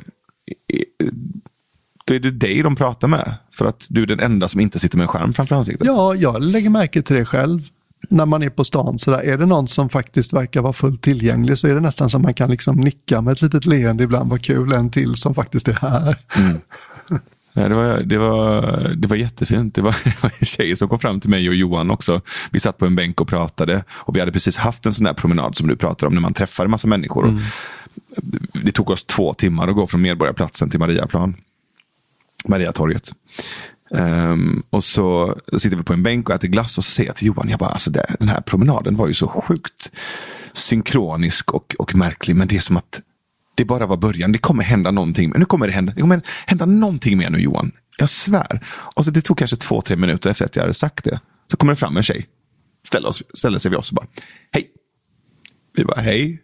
[2.05, 3.33] då är det dig de pratar med.
[3.51, 5.87] För att du är den enda som inte sitter med en skärm framför ansiktet.
[5.87, 7.61] Ja, jag lägger märke till det själv.
[8.09, 11.01] När man är på stan, så där, är det någon som faktiskt verkar vara fullt
[11.01, 14.29] tillgänglig så är det nästan som man kan liksom nicka med ett litet leende ibland.
[14.29, 16.17] Vad kul, en till som faktiskt är här.
[17.09, 17.17] Ja,
[17.67, 18.61] det, var, det, var,
[18.95, 19.75] det var jättefint.
[19.75, 22.21] Det var, det var en tjej som kom fram till mig och Johan också.
[22.51, 23.83] Vi satt på en bänk och pratade.
[23.91, 26.33] Och Vi hade precis haft en sån där promenad som du pratar om, när man
[26.33, 27.25] träffar en massa människor.
[27.25, 27.33] Och
[28.63, 31.35] Det tog oss två timmar att gå från Medborgarplatsen till Mariaplan.
[32.47, 33.13] Mariatorget.
[33.91, 37.15] Um, och så sitter vi på en bänk och äter glass och så säger jag
[37.15, 39.91] till Johan, jag bara, alltså det, den här promenaden var ju så sjukt
[40.53, 42.35] synkronisk och, och märklig.
[42.35, 43.01] Men det är som att
[43.59, 44.31] det bara var början.
[44.31, 45.29] Det kommer hända någonting.
[45.29, 47.71] Men nu kommer det hända, det kommer hända någonting mer nu Johan.
[47.97, 48.65] Jag svär.
[48.95, 51.19] Och så det tog kanske två, tre minuter efter att jag hade sagt det.
[51.51, 52.27] Så kommer det fram en tjej.
[52.87, 54.07] Ställer, oss, ställer sig vid oss och bara,
[54.51, 54.67] hej.
[55.73, 56.41] Vi bara, hej.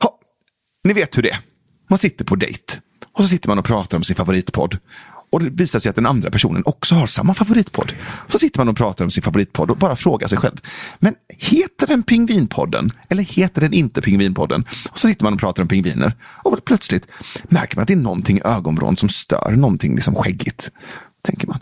[0.00, 0.18] Ha,
[0.84, 1.38] ni vet hur det är.
[1.88, 2.74] Man sitter på dejt.
[3.12, 4.78] Och så sitter man och pratar om sin favoritpodd.
[5.30, 7.92] Och det visar sig att den andra personen också har samma favoritpodd.
[8.26, 10.60] Så sitter man och pratar om sin favoritpodd och bara frågar sig själv.
[10.98, 12.92] Men heter den Pingvinpodden?
[13.08, 14.64] Eller heter den inte Pingvinpodden?
[14.90, 16.12] Och så sitter man och pratar om pingviner.
[16.44, 17.06] Och plötsligt
[17.42, 19.54] märker man att det är någonting i ögonvrån som stör.
[19.56, 20.70] Någonting liksom skäggigt.
[21.22, 21.58] Tänker man.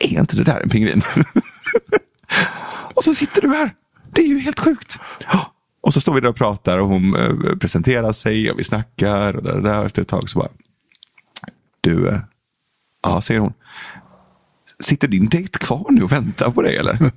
[0.00, 1.02] Är inte det där en pingvin?
[2.94, 3.70] och så sitter du här.
[4.12, 4.98] Det är ju helt sjukt.
[5.80, 9.36] Och så står vi där och pratar och hon eh, presenterar sig och vi snackar.
[9.36, 9.84] Och där, där.
[9.84, 10.48] Efter ett tag så bara.
[11.80, 12.20] Du, eh,
[13.02, 13.52] Ja, säger hon.
[14.80, 16.98] Sitter din dejt kvar nu och väntar på dig eller?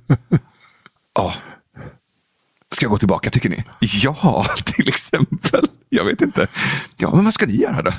[1.14, 1.34] Ja.
[2.74, 3.64] Ska jag gå tillbaka tycker ni?
[3.80, 5.66] Ja, till exempel.
[5.88, 6.46] Jag vet inte.
[6.96, 7.92] Ja, men vad ska ni göra då?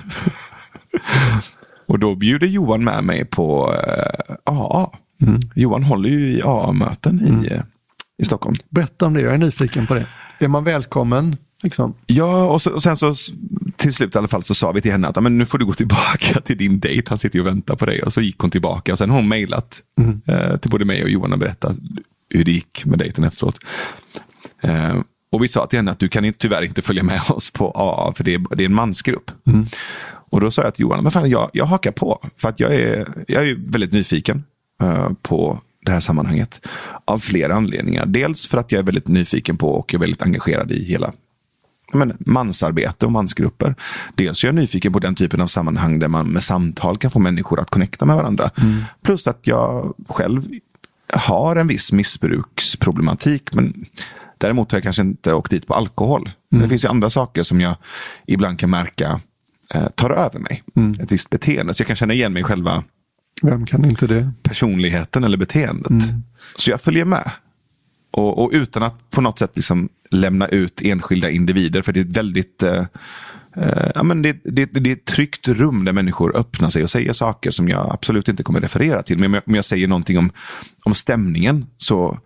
[1.88, 4.90] och då bjuder Johan med mig på eh, AA.
[5.22, 5.40] Mm.
[5.56, 7.46] Johan håller ju i AA-möten mm.
[7.46, 7.62] i, eh,
[8.18, 8.56] i Stockholm.
[8.70, 10.06] Berätta om det, jag är nyfiken på det.
[10.40, 11.38] Är man välkommen?
[11.64, 11.94] Liksom?
[12.06, 13.14] Ja, och, så, och sen så
[13.84, 15.66] till slut i alla fall så sa vi till henne att men nu får du
[15.66, 17.10] gå tillbaka till din dejt.
[17.10, 18.02] Han sitter ju och väntar på dig.
[18.02, 20.22] Och så gick hon tillbaka och sen har hon mejlat mm.
[20.28, 21.78] eh, till både mig och Johan och berättat
[22.30, 23.60] hur det gick med dejten efteråt.
[24.62, 24.96] Eh,
[25.32, 28.14] och vi sa till henne att du kan tyvärr inte följa med oss på AA
[28.14, 29.32] för det är, det är en mansgrupp.
[29.48, 29.66] Mm.
[30.30, 32.20] Och då sa jag till Johan, men fan, jag, jag hakar på.
[32.38, 34.44] För att jag är, jag är väldigt nyfiken
[34.84, 36.68] uh, på det här sammanhanget.
[37.06, 38.06] Av flera anledningar.
[38.06, 41.14] Dels för att jag är väldigt nyfiken på och är väldigt engagerad i hela
[41.94, 43.76] men, mansarbete och mansgrupper.
[44.16, 47.20] Dels är jag nyfiken på den typen av sammanhang där man med samtal kan få
[47.20, 48.52] människor att connecta med varandra.
[48.58, 48.84] Mm.
[49.04, 50.48] Plus att jag själv
[51.14, 53.54] har en viss missbruksproblematik.
[53.54, 53.86] Men
[54.38, 56.30] däremot har jag kanske inte åkt dit på alkohol.
[56.52, 56.64] Mm.
[56.64, 57.76] Det finns ju andra saker som jag
[58.28, 59.20] ibland kan märka
[59.74, 60.64] eh, tar över mig.
[60.76, 61.00] Mm.
[61.00, 61.74] Ett visst beteende.
[61.74, 62.84] Så jag kan känna igen mig själva
[63.42, 64.32] Vem kan inte det?
[64.44, 65.90] personligheten eller beteendet.
[65.90, 66.24] Mm.
[66.56, 67.32] Så jag följer med.
[68.12, 71.82] Och, och, utan att på något sätt liksom lämna ut enskilda individer.
[71.82, 72.86] För det är ett väldigt eh,
[73.58, 76.90] eh, ja, men det, det, det, är ett tryggt rum där människor öppnar sig och
[76.90, 79.18] säger saker som jag absolut inte kommer referera till.
[79.18, 80.32] Men om jag, om jag säger någonting om,
[80.84, 82.20] om stämningen så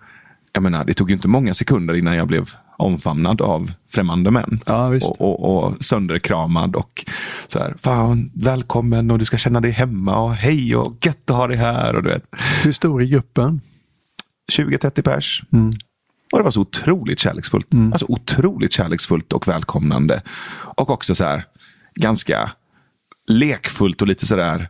[0.53, 4.59] jag menar, det tog ju inte många sekunder innan jag blev omfamnad av främmande män.
[4.65, 7.05] Ja, och, och, och, sönderkramad och
[7.47, 11.35] så här, fan, välkommen och du ska känna dig hemma och hej och gött att
[11.35, 11.95] ha dig här.
[11.95, 12.23] Och du vet.
[12.63, 13.61] Hur stor är gruppen?
[14.53, 15.43] 20-30 pers.
[15.51, 15.71] Mm.
[16.31, 17.73] Och det var så otroligt kärleksfullt.
[17.73, 17.93] Mm.
[17.93, 20.21] Alltså otroligt kärleksfullt och välkomnande.
[20.51, 21.45] Och också så här
[21.95, 22.51] ganska
[23.27, 24.69] lekfullt och lite sådär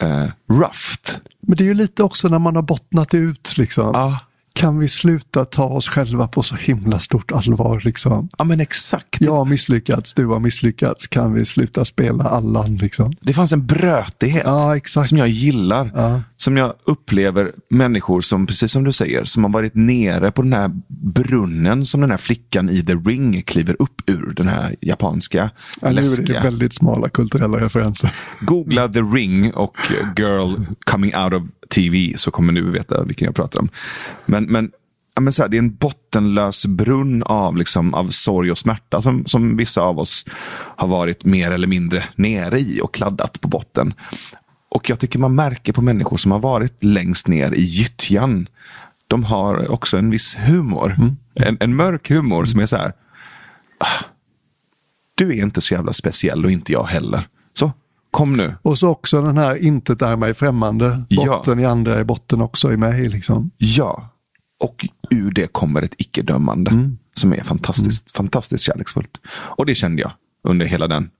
[0.00, 1.20] eh, rough.
[1.40, 3.58] Men det är ju lite också när man har bottnat ut.
[3.58, 3.90] Liksom.
[3.94, 4.18] Ja
[4.58, 7.80] kan vi sluta ta oss själva på så himla stort allvar?
[7.84, 8.28] Liksom?
[8.38, 9.20] Ja men exakt.
[9.20, 11.06] Jag har misslyckats, du har misslyckats.
[11.06, 12.76] Kan vi sluta spela Allan?
[12.76, 13.12] Liksom?
[13.20, 15.92] Det fanns en brötighet ja, som jag gillar.
[15.94, 16.22] Ja.
[16.40, 20.52] Som jag upplever människor som, precis som du säger, som har varit nere på den
[20.52, 24.32] här brunnen som den här flickan i The Ring kliver upp ur.
[24.36, 26.26] Den här japanska ja, läskiga.
[26.26, 28.14] Det är väldigt smala kulturella referenser.
[28.40, 29.76] Googla The Ring och
[30.16, 30.54] Girl
[30.90, 31.42] Coming Out of
[31.74, 33.68] TV så kommer du veta vilken jag pratar om.
[34.26, 34.70] Men, men,
[35.14, 39.02] ja, men så här, det är en bottenlös brunn av, liksom, av sorg och smärta
[39.02, 40.24] som, som vissa av oss
[40.76, 43.94] har varit mer eller mindre nere i och kladdat på botten.
[44.78, 48.48] Och jag tycker man märker på människor som har varit längst ner i gyttjan.
[49.06, 50.94] De har också en viss humor.
[50.98, 51.16] Mm.
[51.34, 52.92] En, en mörk humor som är så här.
[53.78, 54.04] Ah,
[55.14, 57.28] du är inte så jävla speciell och inte jag heller.
[57.54, 57.72] Så
[58.10, 58.54] Kom nu.
[58.62, 61.04] Och så också den här intet är mig främmande.
[61.10, 61.64] Botten ja.
[61.64, 63.08] i andra är botten också i mig.
[63.08, 63.50] Liksom.
[63.56, 64.08] Ja,
[64.60, 66.98] och ur det kommer ett icke-dömande mm.
[67.14, 68.24] som är fantastiskt, mm.
[68.24, 69.20] fantastiskt kärleksfullt.
[69.28, 70.12] Och det kände jag
[70.48, 71.10] under hela den.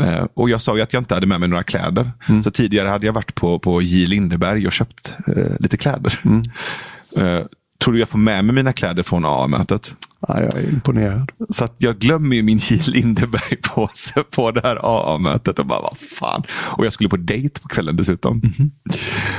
[0.00, 2.10] Uh, och jag sa ju att jag inte hade med mig några kläder.
[2.28, 2.42] Mm.
[2.42, 4.06] Så tidigare hade jag varit på, på J.
[4.06, 6.18] Lindeberg och köpt uh, lite kläder.
[6.24, 7.40] Uh,
[7.84, 9.94] tror du jag får med mig mina kläder från A-mötet?
[10.28, 11.32] Ja, jag är imponerad.
[11.50, 12.80] Så att jag glömmer ju min J.
[12.86, 15.58] Lindeberg-påse på det här AA-mötet.
[15.58, 16.42] Och bara, vad fan.
[16.52, 18.40] Och jag skulle på dejt på kvällen dessutom.
[18.58, 18.70] Mm.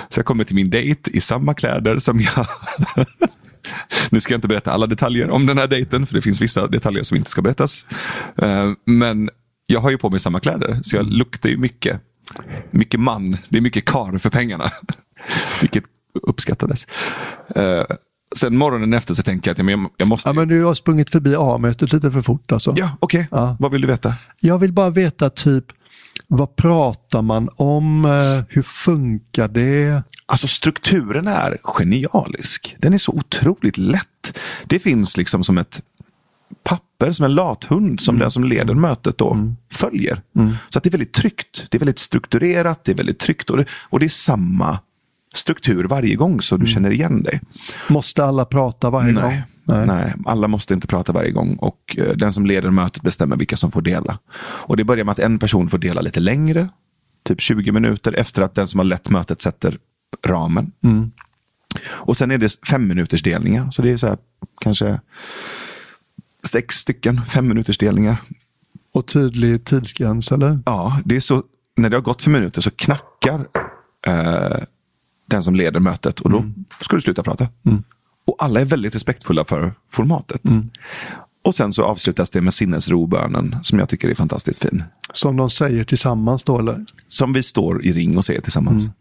[0.09, 2.47] Så jag kommer till min dejt i samma kläder som jag...
[4.09, 6.67] nu ska jag inte berätta alla detaljer om den här dejten, för det finns vissa
[6.67, 7.85] detaljer som inte ska berättas.
[8.41, 9.29] Eh, men
[9.67, 12.01] jag har ju på mig samma kläder, så jag luktar ju mycket.
[12.71, 14.71] Mycket man, det är mycket kar för pengarna.
[15.61, 15.83] Vilket
[16.21, 16.87] uppskattades.
[17.55, 17.83] Eh,
[18.35, 20.29] sen morgonen efter så tänker jag att jag, jag måste...
[20.29, 22.73] Ja, men du har sprungit förbi A-mötet lite för fort alltså.
[22.77, 23.27] Ja, okej.
[23.29, 23.39] Okay.
[23.39, 23.57] Ja.
[23.59, 24.13] Vad vill du veta?
[24.41, 25.65] Jag vill bara veta typ,
[26.27, 28.05] Vad pratar man om?
[28.05, 30.03] Eh, hur funkar det?
[30.25, 32.75] Alltså strukturen är genialisk.
[32.79, 34.37] Den är så otroligt lätt.
[34.67, 35.81] Det finns liksom som ett
[36.63, 38.21] papper, som en lathund som mm.
[38.21, 39.55] den som leder mötet då mm.
[39.71, 40.21] följer.
[40.35, 40.53] Mm.
[40.69, 41.67] Så att det är väldigt tryggt.
[41.69, 44.79] Det är väldigt strukturerat, det är väldigt tryggt och det, och det är samma
[45.33, 46.67] struktur varje gång så du mm.
[46.67, 47.41] känner igen dig.
[47.87, 49.23] Måste alla prata varje Nej.
[49.23, 49.41] gång?
[49.65, 49.87] Nej.
[49.87, 50.13] Nej.
[50.25, 53.71] alla måste inte prata varje gång och eh, den som leder mötet bestämmer vilka som
[53.71, 54.19] får dela.
[54.39, 56.69] Och det börjar med att en person får dela lite längre,
[57.25, 59.77] typ 20 minuter efter att den som har lett mötet sätter
[60.25, 60.71] ramen.
[60.83, 61.11] Mm.
[61.85, 64.17] Och sen är det fem minuters delningar, så det är så här,
[64.61, 64.99] kanske
[66.43, 68.17] sex stycken fem minuters delningar.
[68.93, 70.59] Och tydlig tidsgräns eller?
[70.65, 71.43] Ja, det är så,
[71.77, 73.47] när det har gått fem minuter så knackar
[74.07, 74.63] eh,
[75.25, 76.65] den som leder mötet och då mm.
[76.81, 77.47] ska du sluta prata.
[77.65, 77.83] Mm.
[78.25, 80.45] Och alla är väldigt respektfulla för formatet.
[80.45, 80.69] Mm.
[81.43, 84.83] Och sen så avslutas det med sinnesrobönen som jag tycker är fantastiskt fin.
[85.13, 86.85] Som de säger tillsammans då eller?
[87.07, 88.83] Som vi står i ring och säger tillsammans.
[88.83, 88.91] Uh,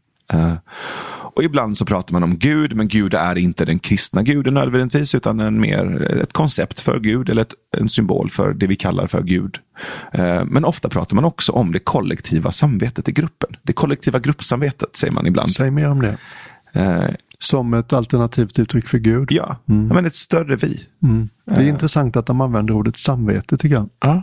[1.34, 5.14] och ibland så pratar man om Gud, men Gud är inte den kristna guden nödvändigtvis,
[5.14, 9.06] utan en mer, ett koncept för Gud eller ett, en symbol för det vi kallar
[9.06, 9.58] för Gud.
[10.18, 13.56] Uh, men ofta pratar man också om det kollektiva samvetet i gruppen.
[13.62, 15.50] Det kollektiva gruppsamvetet säger man ibland.
[15.50, 16.18] Säg mer om det.
[16.76, 19.32] Uh, som ett alternativt uttryck för Gud?
[19.32, 19.86] Ja, mm.
[19.86, 20.86] men ett större vi.
[21.02, 21.28] Mm.
[21.44, 23.88] Det är intressant att de använder ordet samvete tycker jag.
[24.00, 24.22] Ja,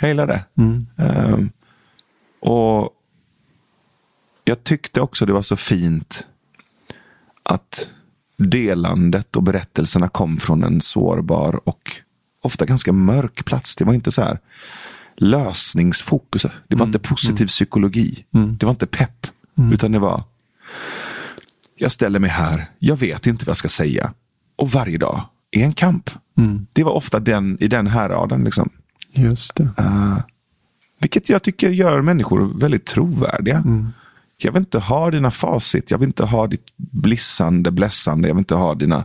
[0.00, 0.44] jag gillar det.
[0.56, 1.50] Mm.
[2.40, 2.90] Och
[4.48, 6.26] jag tyckte också det var så fint
[7.42, 7.90] att
[8.36, 11.90] delandet och berättelserna kom från en sårbar och
[12.40, 13.76] ofta ganska mörk plats.
[13.76, 14.38] Det var inte så här
[15.16, 16.42] lösningsfokus.
[16.42, 16.88] Det var mm.
[16.88, 17.46] inte positiv mm.
[17.46, 18.24] psykologi.
[18.34, 18.56] Mm.
[18.56, 19.26] Det var inte pepp.
[19.72, 20.22] Utan det var
[21.76, 24.12] jag ställer mig här, jag vet inte vad jag ska säga.
[24.56, 26.10] Och varje dag är en kamp.
[26.36, 26.66] Mm.
[26.72, 28.44] Det var ofta den, i den häraden.
[28.44, 28.70] Liksom.
[29.12, 29.62] Just det.
[29.62, 30.18] Uh,
[31.00, 33.62] vilket jag tycker gör människor väldigt trovärdiga.
[34.42, 38.40] Jag vill inte ha dina facit, jag vill inte ha ditt blissande, blässande, jag vill
[38.40, 39.04] inte ha dina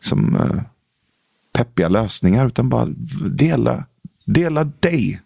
[0.00, 0.62] som, uh,
[1.52, 2.46] peppiga lösningar.
[2.46, 2.88] Utan bara
[3.30, 3.84] dela,
[4.24, 5.20] dela dig.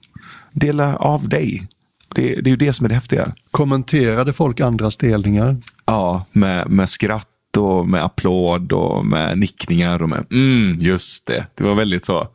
[0.53, 1.69] Dela av dig.
[2.15, 3.33] Det, det är ju det som är det häftiga.
[3.51, 5.57] Kommenterade folk andras delningar?
[5.85, 7.29] Ja, med, med skratt
[7.59, 11.47] och med applåd och med nickningar och med mm, just det.
[11.55, 12.29] Det var väldigt så.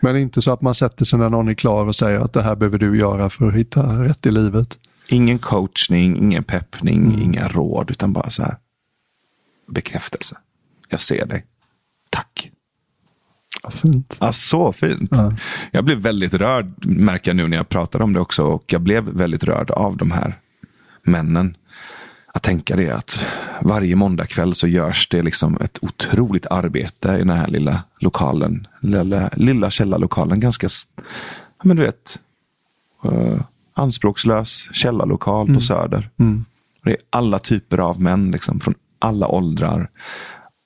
[0.00, 2.42] Men inte så att man sätter sig när någon är klar och säger att det
[2.42, 4.78] här behöver du göra för att hitta rätt i livet.
[5.12, 7.22] Ingen coachning, ingen peppning, mm.
[7.22, 8.56] inga råd, utan bara så här
[9.66, 10.36] bekräftelse.
[10.88, 11.46] Jag ser dig.
[12.10, 12.50] Tack.
[13.62, 14.16] Vad fint.
[14.20, 15.10] Ja, så fint.
[15.10, 15.36] Ja.
[15.70, 18.44] Jag blev väldigt rörd, märker jag nu när jag pratar om det också.
[18.44, 20.38] Och jag blev väldigt rörd av de här
[21.02, 21.56] männen
[22.26, 23.26] att tänka det att
[23.62, 28.66] varje måndagkväll så görs det liksom ett otroligt arbete i den här lilla lokalen.
[28.80, 30.40] Lilla, lilla källarlokalen.
[30.40, 30.68] Ganska,
[31.62, 32.18] men du vet,
[33.04, 33.40] uh,
[33.80, 35.54] anspråkslös källarlokal mm.
[35.54, 36.10] på Söder.
[36.18, 36.44] Mm.
[36.84, 39.90] Det är alla typer av män, liksom, från alla åldrar.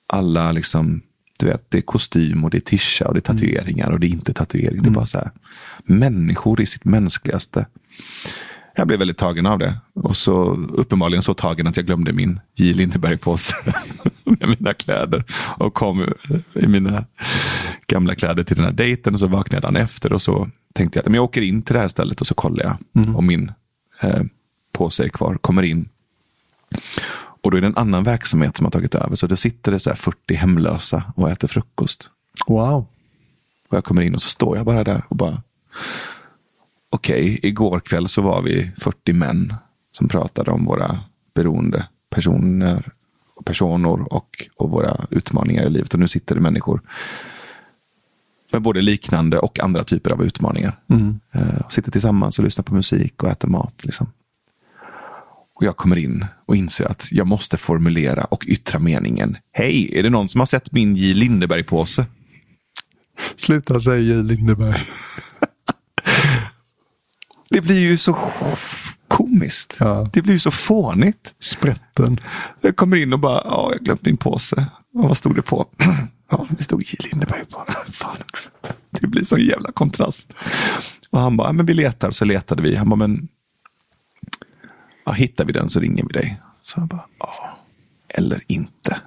[0.07, 1.01] Alla liksom,
[1.39, 4.07] du vet, det är kostym och det är tischa och det är tatueringar och det
[4.07, 4.71] är inte tatueringar.
[4.71, 4.83] Mm.
[4.83, 4.93] Det är mm.
[4.93, 5.31] bara så här,
[5.83, 7.65] människor i sitt mänskligaste
[8.75, 9.77] jag blev väldigt tagen av det.
[9.93, 12.73] Och så uppenbarligen så tagen att jag glömde min J.
[12.73, 13.55] Lindeberg-påse
[14.23, 15.23] med mina kläder.
[15.57, 16.13] Och kom
[16.53, 17.05] i mina
[17.87, 19.13] gamla kläder till den här dejten.
[19.13, 21.73] Och så vaknade jag dagen efter och så tänkte jag att jag åker in till
[21.73, 23.15] det här stället och så kollar jag mm.
[23.15, 23.51] om min
[24.01, 24.23] eh,
[24.71, 25.37] påse är kvar.
[25.41, 25.89] Kommer in.
[27.15, 29.15] Och då är det en annan verksamhet som har tagit över.
[29.15, 32.09] Så då sitter det så 40 hemlösa och äter frukost.
[32.47, 32.87] Wow.
[33.69, 35.43] Och jag kommer in och så står jag bara där och bara
[36.89, 39.53] okej, okay, igår kväll så var vi 40 män
[39.91, 40.99] som pratade om våra
[41.35, 42.91] beroende personer,
[43.45, 45.93] personer och, och våra utmaningar i livet.
[45.93, 46.81] Och nu sitter det människor
[48.55, 50.79] med både liknande och andra typer av utmaningar.
[50.89, 51.19] Mm.
[51.35, 53.81] Uh, sitter tillsammans och lyssnar på musik och äter mat.
[53.83, 54.07] Liksom.
[55.55, 59.37] Och jag kommer in och inser att jag måste formulera och yttra meningen.
[59.51, 61.13] Hej, är det någon som har sett min J.
[61.13, 62.05] Lindeberg-påse?
[63.35, 64.23] Sluta säga J.
[64.23, 64.79] Lindeberg.
[67.49, 68.17] Det blir ju så
[69.07, 69.77] komiskt.
[69.79, 70.09] Ja.
[70.13, 71.33] Det blir ju så fånigt.
[71.41, 72.19] Sprätten.
[72.61, 74.65] Jag kommer in och bara, ja, jag glömde din påse.
[74.93, 75.65] Och vad stod det på?
[76.29, 76.97] Ja, det stod J.
[76.99, 77.65] Lindeberg på.
[77.91, 78.49] Fan också.
[78.89, 80.33] Det blir så jävla kontrast.
[81.09, 82.11] Och han bara, men vi letar.
[82.11, 82.75] Så letade vi.
[82.75, 83.27] Han bara, men
[85.05, 86.41] ja, hittar vi den så ringer vi dig.
[86.61, 87.57] Så jag bara, ja,
[88.09, 88.97] eller inte.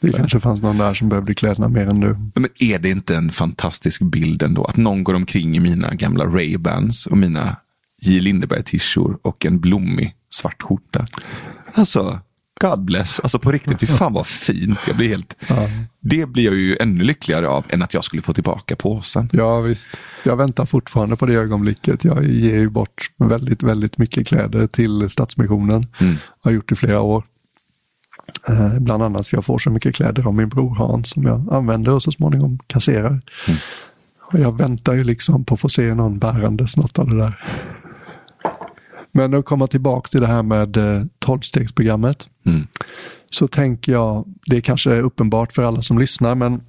[0.00, 2.16] Det kanske fanns någon där som behövde kläderna mer än du.
[2.34, 4.64] Men är det inte en fantastisk bild ändå?
[4.64, 7.56] Att någon går omkring i mina gamla Ray-Bans och mina
[8.02, 8.20] J.
[8.20, 11.04] Lindeberg-tishor och en blommig svart skjorta.
[11.74, 12.20] Alltså,
[12.60, 13.20] God bless.
[13.20, 14.78] Alltså på riktigt, fy fan vad fint.
[14.86, 15.36] Jag blir helt...
[15.48, 15.56] Ja.
[16.00, 19.28] Det blir jag ju ännu lyckligare av än att jag skulle få tillbaka påsen.
[19.32, 20.00] Ja visst.
[20.22, 22.04] Jag väntar fortfarande på det ögonblicket.
[22.04, 25.86] Jag ger ju bort väldigt, väldigt mycket kläder till Stadsmissionen.
[25.98, 26.16] Mm.
[26.40, 27.24] Har gjort i flera år.
[28.48, 31.48] Eh, bland annat för jag får så mycket kläder av min bror Hans som jag
[31.52, 33.20] använder och så småningom kasserar.
[33.46, 33.58] Mm.
[34.32, 37.44] Och jag väntar ju liksom på att få se någon bärandes något av det där.
[39.18, 42.28] Men att komma tillbaka till det här med eh, tolvstegsprogrammet.
[42.46, 42.66] Mm.
[43.30, 46.60] Så tänker jag, det kanske är uppenbart för alla som lyssnar, men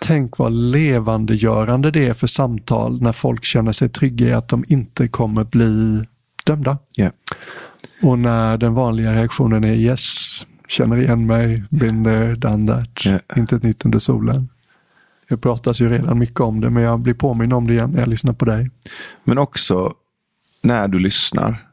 [0.00, 4.64] tänk vad levandegörande det är för samtal när folk känner sig trygga i att de
[4.68, 6.04] inte kommer bli
[6.46, 6.78] dömda.
[6.98, 7.12] Yeah.
[8.02, 10.28] Och när den vanliga reaktionen är yes,
[10.68, 13.20] känner igen mig, been there, done that, yeah.
[13.36, 14.48] inte ett nytt under solen.
[15.28, 18.00] Det pratas ju redan mycket om det, men jag blir påminn om det igen när
[18.00, 18.70] jag lyssnar på dig.
[19.24, 19.94] Men också
[20.62, 21.66] när du lyssnar,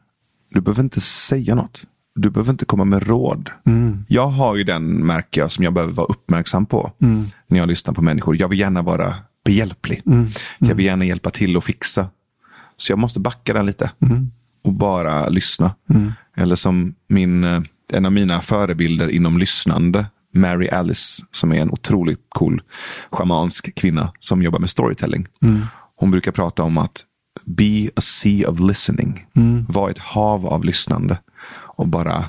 [0.50, 1.84] du behöver inte säga något.
[2.14, 3.50] Du behöver inte komma med råd.
[3.66, 4.04] Mm.
[4.08, 7.26] Jag har ju den märker jag som jag behöver vara uppmärksam på mm.
[7.46, 8.36] när jag lyssnar på människor.
[8.40, 9.14] Jag vill gärna vara
[9.44, 10.02] behjälplig.
[10.06, 10.28] Mm.
[10.58, 12.08] Jag vill gärna hjälpa till och fixa.
[12.76, 14.30] Så jag måste backa den lite mm.
[14.64, 15.74] och bara lyssna.
[15.90, 16.12] Mm.
[16.36, 17.62] Eller som min, eh,
[17.92, 22.62] en av mina förebilder inom lyssnande, Mary Alice, som är en otroligt cool
[23.10, 25.26] schamansk kvinna som jobbar med storytelling.
[25.42, 25.66] Mm.
[25.96, 27.04] Hon brukar prata om att
[27.44, 29.26] be a sea of listening.
[29.36, 29.66] Mm.
[29.68, 31.18] Var ett hav av lyssnande.
[31.50, 32.24] Och bara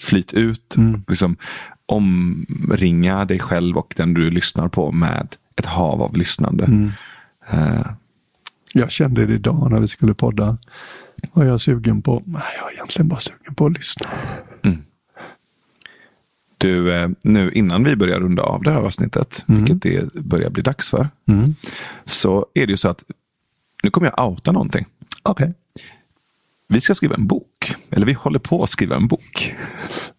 [0.00, 0.76] flyt ut.
[0.76, 1.04] Mm.
[1.08, 1.36] Liksom,
[1.86, 6.64] omringa dig själv och den du lyssnar på med ett hav av lyssnande.
[6.64, 6.92] Mm.
[7.54, 7.86] Uh,
[8.74, 10.58] jag kände det idag när vi skulle podda.
[11.32, 14.06] Var jag sugen på, nej jag är egentligen bara sugen på att lyssna.
[14.62, 14.78] Mm.
[16.58, 19.64] Du, eh, nu innan vi börjar runda av det här avsnittet, mm.
[19.64, 21.54] vilket det börjar bli dags för, mm.
[22.04, 23.04] så är det ju så att
[23.82, 24.86] nu kommer jag outa någonting.
[25.22, 25.44] Okej.
[25.44, 25.54] Okay.
[26.68, 27.74] Vi ska skriva en bok.
[27.90, 29.54] Eller vi håller på att skriva en bok.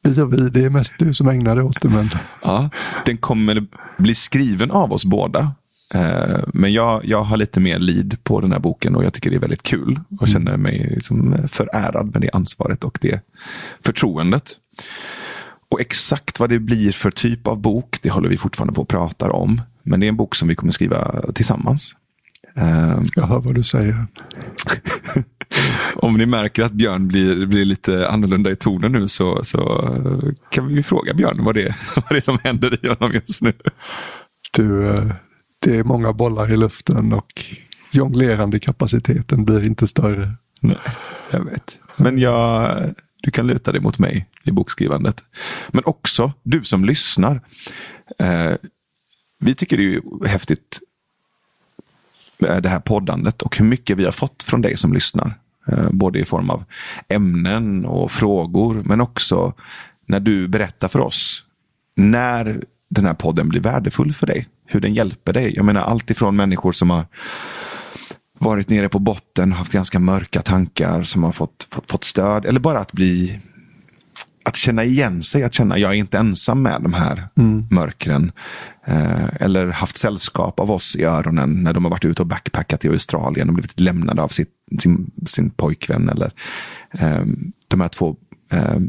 [0.01, 1.89] Vi och vi, det är mest du som ägnar dig åt det.
[1.89, 2.09] Men...
[2.43, 2.69] ja,
[3.05, 5.51] den kommer bli skriven av oss båda.
[5.93, 9.29] Eh, men jag, jag har lite mer lid på den här boken och jag tycker
[9.29, 9.99] det är väldigt kul.
[10.19, 10.33] Och mm.
[10.33, 13.21] känner mig liksom förärad med det ansvaret och det
[13.85, 14.51] förtroendet.
[15.69, 18.87] Och exakt vad det blir för typ av bok, det håller vi fortfarande på att
[18.87, 19.61] prata om.
[19.83, 21.95] Men det är en bok som vi kommer skriva tillsammans.
[22.57, 24.05] Uh, jag hör vad du säger.
[25.95, 29.89] Om ni märker att Björn blir, blir lite annorlunda i tonen nu så, så
[30.49, 33.53] kan vi fråga Björn vad det, vad det är som händer i honom just nu.
[34.51, 35.11] Du, eh,
[35.59, 37.43] det är många bollar i luften och
[37.91, 40.33] jonglerande kapaciteten blir inte större.
[40.59, 40.77] Nej,
[41.31, 41.79] jag vet.
[41.97, 42.77] Men jag,
[43.21, 45.23] du kan luta dig mot mig i bokskrivandet.
[45.69, 47.41] Men också du som lyssnar.
[48.19, 48.53] Eh,
[49.39, 50.90] vi tycker det är häftigt Eh,
[52.47, 55.37] Eh, det här poddandet och hur mycket vi har fått från dig som lyssnar.
[55.67, 56.63] Eh, både i form av
[57.09, 59.53] ämnen och frågor, men också
[60.07, 61.43] när du berättar för oss
[61.95, 64.47] när den här podden blir värdefull för dig.
[64.65, 65.55] Hur den hjälper dig.
[65.55, 67.05] Jag menar allt ifrån människor som har
[68.39, 72.45] varit nere på botten, haft ganska mörka tankar, som har fått, fått, fått stöd.
[72.45, 73.39] Eller bara att bli
[74.43, 77.67] att känna igen sig, att känna jag är inte ensam med de här mm.
[77.71, 78.31] mörkren.
[78.85, 82.85] Eh, eller haft sällskap av oss i öronen när de har varit ute och backpackat
[82.85, 84.49] i Australien och blivit lämnade av sitt,
[84.81, 86.09] sin, sin pojkvän.
[86.09, 86.31] Eller
[86.91, 87.23] eh,
[87.67, 88.15] de här två
[88.51, 88.79] eh,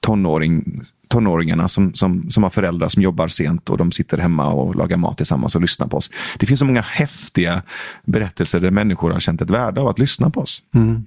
[0.00, 4.76] tonåring, tonåringarna som, som, som har föräldrar som jobbar sent och de sitter hemma och
[4.76, 6.10] lagar mat tillsammans och lyssnar på oss.
[6.38, 7.62] Det finns så många häftiga
[8.04, 10.62] berättelser där människor har känt ett värde av att lyssna på oss.
[10.74, 11.06] Mm.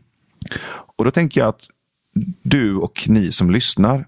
[0.97, 1.67] Och då tänker jag att
[2.41, 4.05] du och ni som lyssnar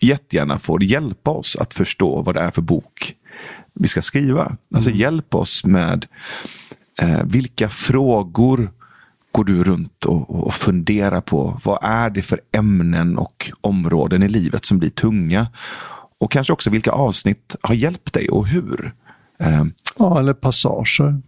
[0.00, 3.14] jättegärna får hjälpa oss att förstå vad det är för bok
[3.72, 4.56] vi ska skriva.
[4.74, 5.00] Alltså mm.
[5.00, 6.06] hjälp oss med
[6.98, 8.70] eh, vilka frågor
[9.32, 11.60] går du runt och, och funderar på?
[11.64, 15.46] Vad är det för ämnen och områden i livet som blir tunga?
[16.18, 18.92] Och kanske också vilka avsnitt har hjälpt dig och hur?
[19.38, 19.64] Eh,
[19.98, 21.20] ja, eller passager.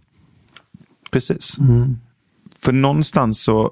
[1.11, 1.59] Precis.
[1.59, 1.99] Mm.
[2.59, 3.71] För någonstans så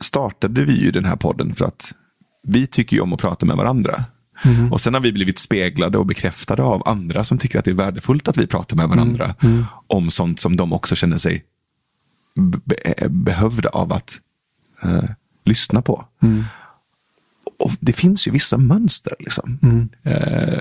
[0.00, 1.94] startade vi ju den här podden för att
[2.42, 4.04] vi tycker ju om att prata med varandra.
[4.44, 4.72] Mm.
[4.72, 7.74] Och sen har vi blivit speglade och bekräftade av andra som tycker att det är
[7.74, 9.54] värdefullt att vi pratar med varandra mm.
[9.54, 9.66] Mm.
[9.86, 11.44] om sånt som de också känner sig
[12.34, 14.18] be behövda av att
[14.84, 15.10] uh,
[15.44, 16.04] lyssna på.
[16.22, 16.44] Mm.
[17.58, 19.14] Och Det finns ju vissa mönster.
[19.18, 19.58] Liksom.
[20.06, 20.58] Uh,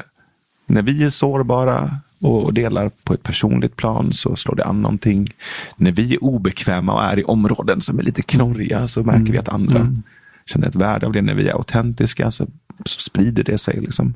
[0.67, 5.33] när vi är sårbara och delar på ett personligt plan så slår det an någonting.
[5.75, 9.37] När vi är obekväma och är i områden som är lite knorriga så märker vi
[9.37, 10.03] att andra mm.
[10.45, 11.21] känner ett värde av det.
[11.21, 12.47] När vi är autentiska så
[12.85, 13.81] så sprider det sig.
[13.81, 14.13] Liksom.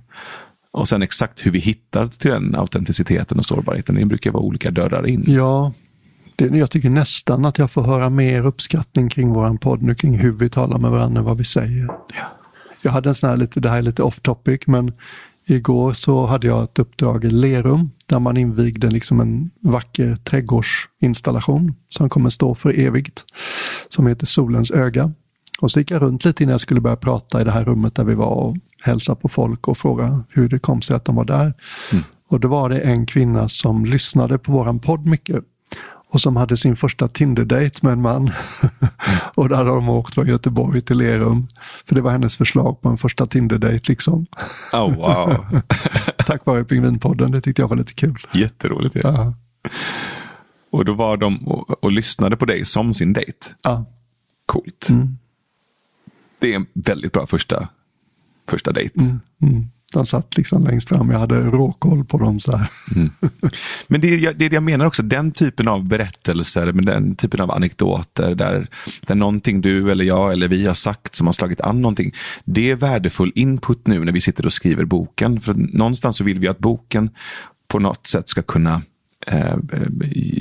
[0.72, 4.72] Och sen exakt hur vi hittar till den autenticiteten och sårbarheten, det brukar vara olika
[4.72, 5.24] dörrar in.
[5.28, 5.74] Ja,
[6.36, 10.18] det, jag tycker nästan att jag får höra mer uppskattning kring våran podd nu, kring
[10.18, 11.86] hur vi talar med varandra än vad vi säger.
[11.86, 12.24] Ja.
[12.84, 14.94] Jag hade en sån här lite, det här är lite off topic, men
[15.56, 21.76] igår så hade jag ett uppdrag i Lerum där man invigde liksom en vacker trädgårdsinstallation
[21.90, 23.24] som kommer stå för evigt,
[23.90, 25.14] som heter Solens öga.
[25.62, 27.96] Och så gick jag runt lite innan jag skulle börja prata i det här rummet
[27.96, 31.16] där vi var och hälsa på folk och fråga hur det kom sig att de
[31.16, 31.54] var där.
[31.92, 32.04] Mm.
[32.30, 35.44] Och då var det en kvinna som lyssnade på våran podd mycket
[36.12, 38.32] och som hade sin första Tinder-date med en man.
[39.36, 41.48] och där hade de åkt från Göteborg till Lerum.
[41.86, 43.82] För det var hennes förslag på en första Tinder-date.
[43.88, 44.26] Liksom.
[44.74, 45.46] Oh, wow.
[46.18, 48.18] Tack vare Pingvinpodden, det tyckte jag var lite kul.
[48.34, 48.96] Jätteroligt.
[48.96, 49.02] Ja.
[49.04, 49.34] ja.
[50.72, 53.48] Och då var de och, och, lyssnade på dig som sin dejt.
[53.62, 53.86] Ja.
[54.46, 54.90] Coolt.
[54.90, 55.18] Mm.
[56.40, 57.68] Det är en väldigt bra första,
[58.50, 59.00] första dejt.
[59.00, 59.20] Mm.
[59.42, 59.68] Mm.
[59.92, 62.40] De satt liksom längst fram, jag hade råkoll på dem.
[62.40, 62.62] Så
[62.96, 63.10] mm.
[63.88, 67.52] Men det är det jag menar också, den typen av berättelser, men den typen av
[67.52, 68.68] anekdoter där,
[69.02, 72.12] där någonting du eller jag eller vi har sagt som har slagit an någonting.
[72.44, 75.42] Det är värdefull input nu när vi sitter och skriver boken.
[75.42, 77.10] För någonstans så vill vi att boken
[77.68, 78.82] på något sätt ska kunna
[79.28, 79.56] eh,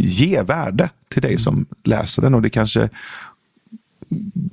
[0.05, 2.35] ge värde till dig som läser den.
[2.35, 2.89] Och det kanske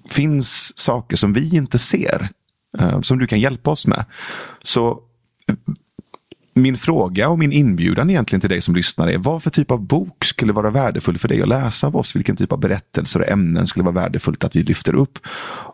[0.09, 2.29] finns saker som vi inte ser
[2.79, 4.05] Eh, som du kan hjälpa oss med.
[4.63, 4.99] Så
[5.47, 5.55] eh,
[6.53, 9.87] min fråga och min inbjudan egentligen till dig som lyssnar är vad för typ av
[9.87, 12.15] bok skulle vara värdefull för dig att läsa av oss?
[12.15, 15.19] Vilken typ av berättelser och ämnen skulle vara värdefullt att vi lyfter upp?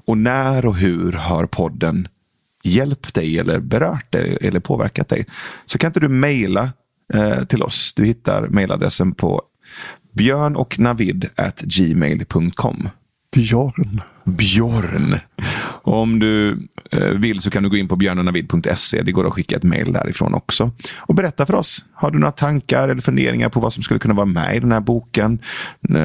[0.05, 2.07] Och när och hur har podden
[2.63, 5.25] hjälpt dig eller berört dig eller påverkat dig?
[5.65, 6.69] Så kan inte du mejla
[7.13, 7.93] eh, till oss?
[7.95, 9.41] Du hittar mejladressen på
[10.13, 12.89] björnochnavid@gmail.com.
[13.31, 14.01] Björn.
[14.25, 15.19] Björn.
[15.83, 16.57] om du
[16.91, 19.01] eh, vill så kan du gå in på björnanavid.se.
[19.01, 20.71] Det går att skicka ett mejl därifrån också.
[20.97, 21.85] Och berätta för oss.
[21.93, 24.71] Har du några tankar eller funderingar på vad som skulle kunna vara med i den
[24.71, 25.39] här boken?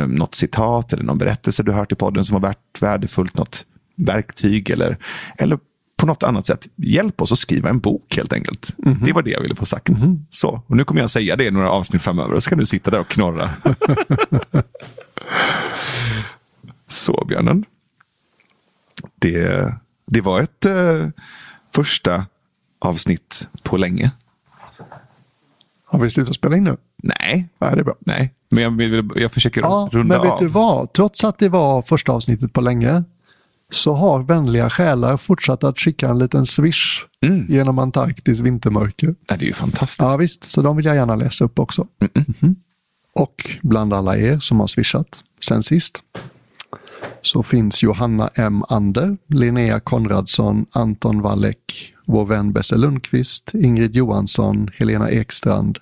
[0.09, 3.37] Något citat eller någon berättelse du hört i podden som har varit värdefullt?
[3.37, 3.67] Något
[3.97, 4.99] verktyg eller,
[5.39, 5.59] eller
[5.97, 6.69] på något annat sätt.
[6.77, 8.75] Hjälp oss att skriva en bok helt enkelt.
[8.85, 9.05] Mm -hmm.
[9.05, 9.89] Det var det jag ville få sagt.
[9.89, 10.25] Mm -hmm.
[10.31, 12.67] Så, och nu kommer jag säga det i några avsnitt framöver och så kan du
[12.67, 13.51] sitta där och knorra.
[16.87, 17.65] Så björnen.
[19.19, 19.73] Det,
[20.07, 21.07] det var ett eh,
[21.75, 22.27] första
[22.79, 24.11] avsnitt på länge.
[25.85, 26.77] Har vi slutat spela in nu?
[27.03, 27.49] Nej.
[27.59, 27.95] Nej, det är bra.
[28.01, 30.23] Nej, men jag, jag, jag försöker ja, runda av.
[30.23, 30.39] Men vet av.
[30.39, 30.93] du vad?
[30.93, 33.05] Trots att det var första avsnittet på länge
[33.71, 37.47] så har vänliga själar fortsatt att skicka en liten swish mm.
[37.49, 39.15] genom Antarktis vintermörker.
[39.27, 40.01] Ja, det är ju fantastiskt.
[40.01, 41.87] Ja, visst, så de vill jag gärna läsa upp också.
[42.01, 42.55] Mm -mm.
[43.13, 46.03] Och bland alla er som har swishat sen sist
[47.23, 48.63] så finns Johanna M.
[48.69, 55.79] Ander, Linnea Konradsson, Anton Wallek, vår vän Besse Lundqvist, Ingrid Johansson, Helena Ekstrand,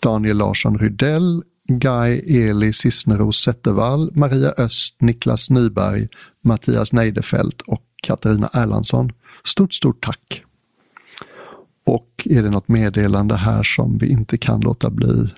[0.00, 6.08] Daniel Larsson Rydell, Guy Eli Cisneros Zettervall, Maria Öst, Niklas Nyberg,
[6.42, 9.12] Mattias Neidefelt och Katarina Erlandsson.
[9.44, 10.42] Stort, stort tack!
[11.84, 15.28] Och är det något meddelande här som vi inte kan låta bli?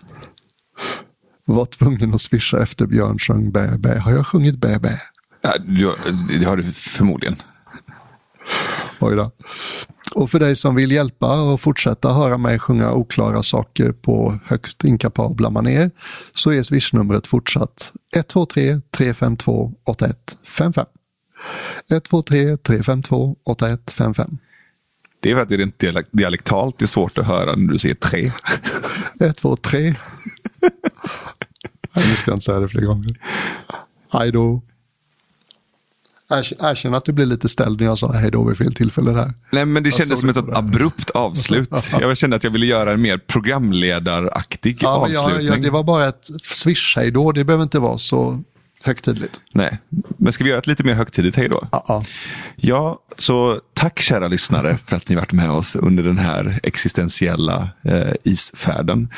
[1.51, 3.99] Var tvungen att swisha efter Björn sjöng bä, bä.
[3.99, 5.01] Har jag sjungit bä, bä?
[5.41, 5.53] Ja,
[6.29, 7.37] det har du förmodligen.
[9.01, 9.31] Oj då.
[10.15, 14.85] Och för dig som vill hjälpa och fortsätta höra mig sjunga oklara saker på högst
[14.85, 15.91] inkapabla maner
[16.35, 20.87] så är swishnumret fortsatt 123 352 8155.
[21.91, 24.39] 123 352 8155.
[25.21, 27.79] Det är för att det är rent dialektalt det är svårt att höra när du
[27.79, 28.33] säger tre.
[29.21, 29.95] 123.
[31.99, 33.21] Nu ska jag inte säga det fler gånger.
[34.13, 34.63] Hej då.
[36.31, 39.35] Erkänn att du blev lite ställd när jag sa hej då vid fel tillfälle där.
[39.53, 41.71] Nej, men det kändes som ett abrupt avslut.
[42.01, 45.47] jag kände att jag ville göra en mer programledaraktig ja, avslutning.
[45.47, 47.33] Ja, ja, det var bara ett swish hej då.
[47.33, 48.43] Det behöver inte vara så
[48.83, 49.41] högtidligt.
[49.53, 49.79] Nej,
[50.17, 51.69] men ska vi göra ett lite mer högtidligt hej då?
[51.73, 52.05] Ja,
[52.57, 52.99] ja.
[53.19, 58.13] så tack kära lyssnare för att ni varit med oss under den här existentiella eh,
[58.25, 59.09] isfärden.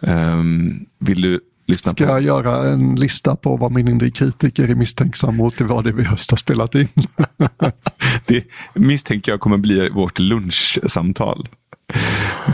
[0.00, 1.40] Um, vill du
[1.70, 2.10] lyssna Ska på.
[2.12, 5.58] jag göra en lista på vad min inre kritiker är misstänksam mot?
[5.58, 6.88] Det var det vi just har spelat in.
[8.26, 8.44] det
[8.74, 11.48] misstänker jag kommer bli vårt lunchsamtal.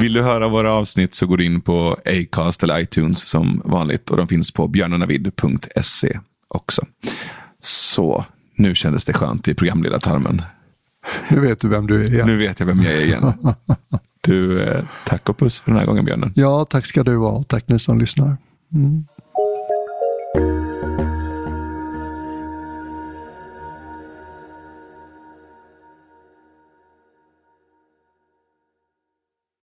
[0.00, 4.10] Vill du höra våra avsnitt så går du in på Acast eller iTunes som vanligt
[4.10, 6.18] och de finns på björnanavid.se
[6.48, 6.82] också.
[7.60, 8.24] Så
[8.56, 10.42] nu kändes det skönt i programledartarmen.
[11.28, 12.26] Nu vet du vem du är igen.
[12.26, 13.32] Nu vet jag vem jag är igen.
[14.20, 16.32] Du, eh, tack och puss för den här gången Björnen.
[16.36, 17.42] Ja, tack ska du ha.
[17.42, 18.36] Tack ni som lyssnar.
[18.74, 19.15] Mm.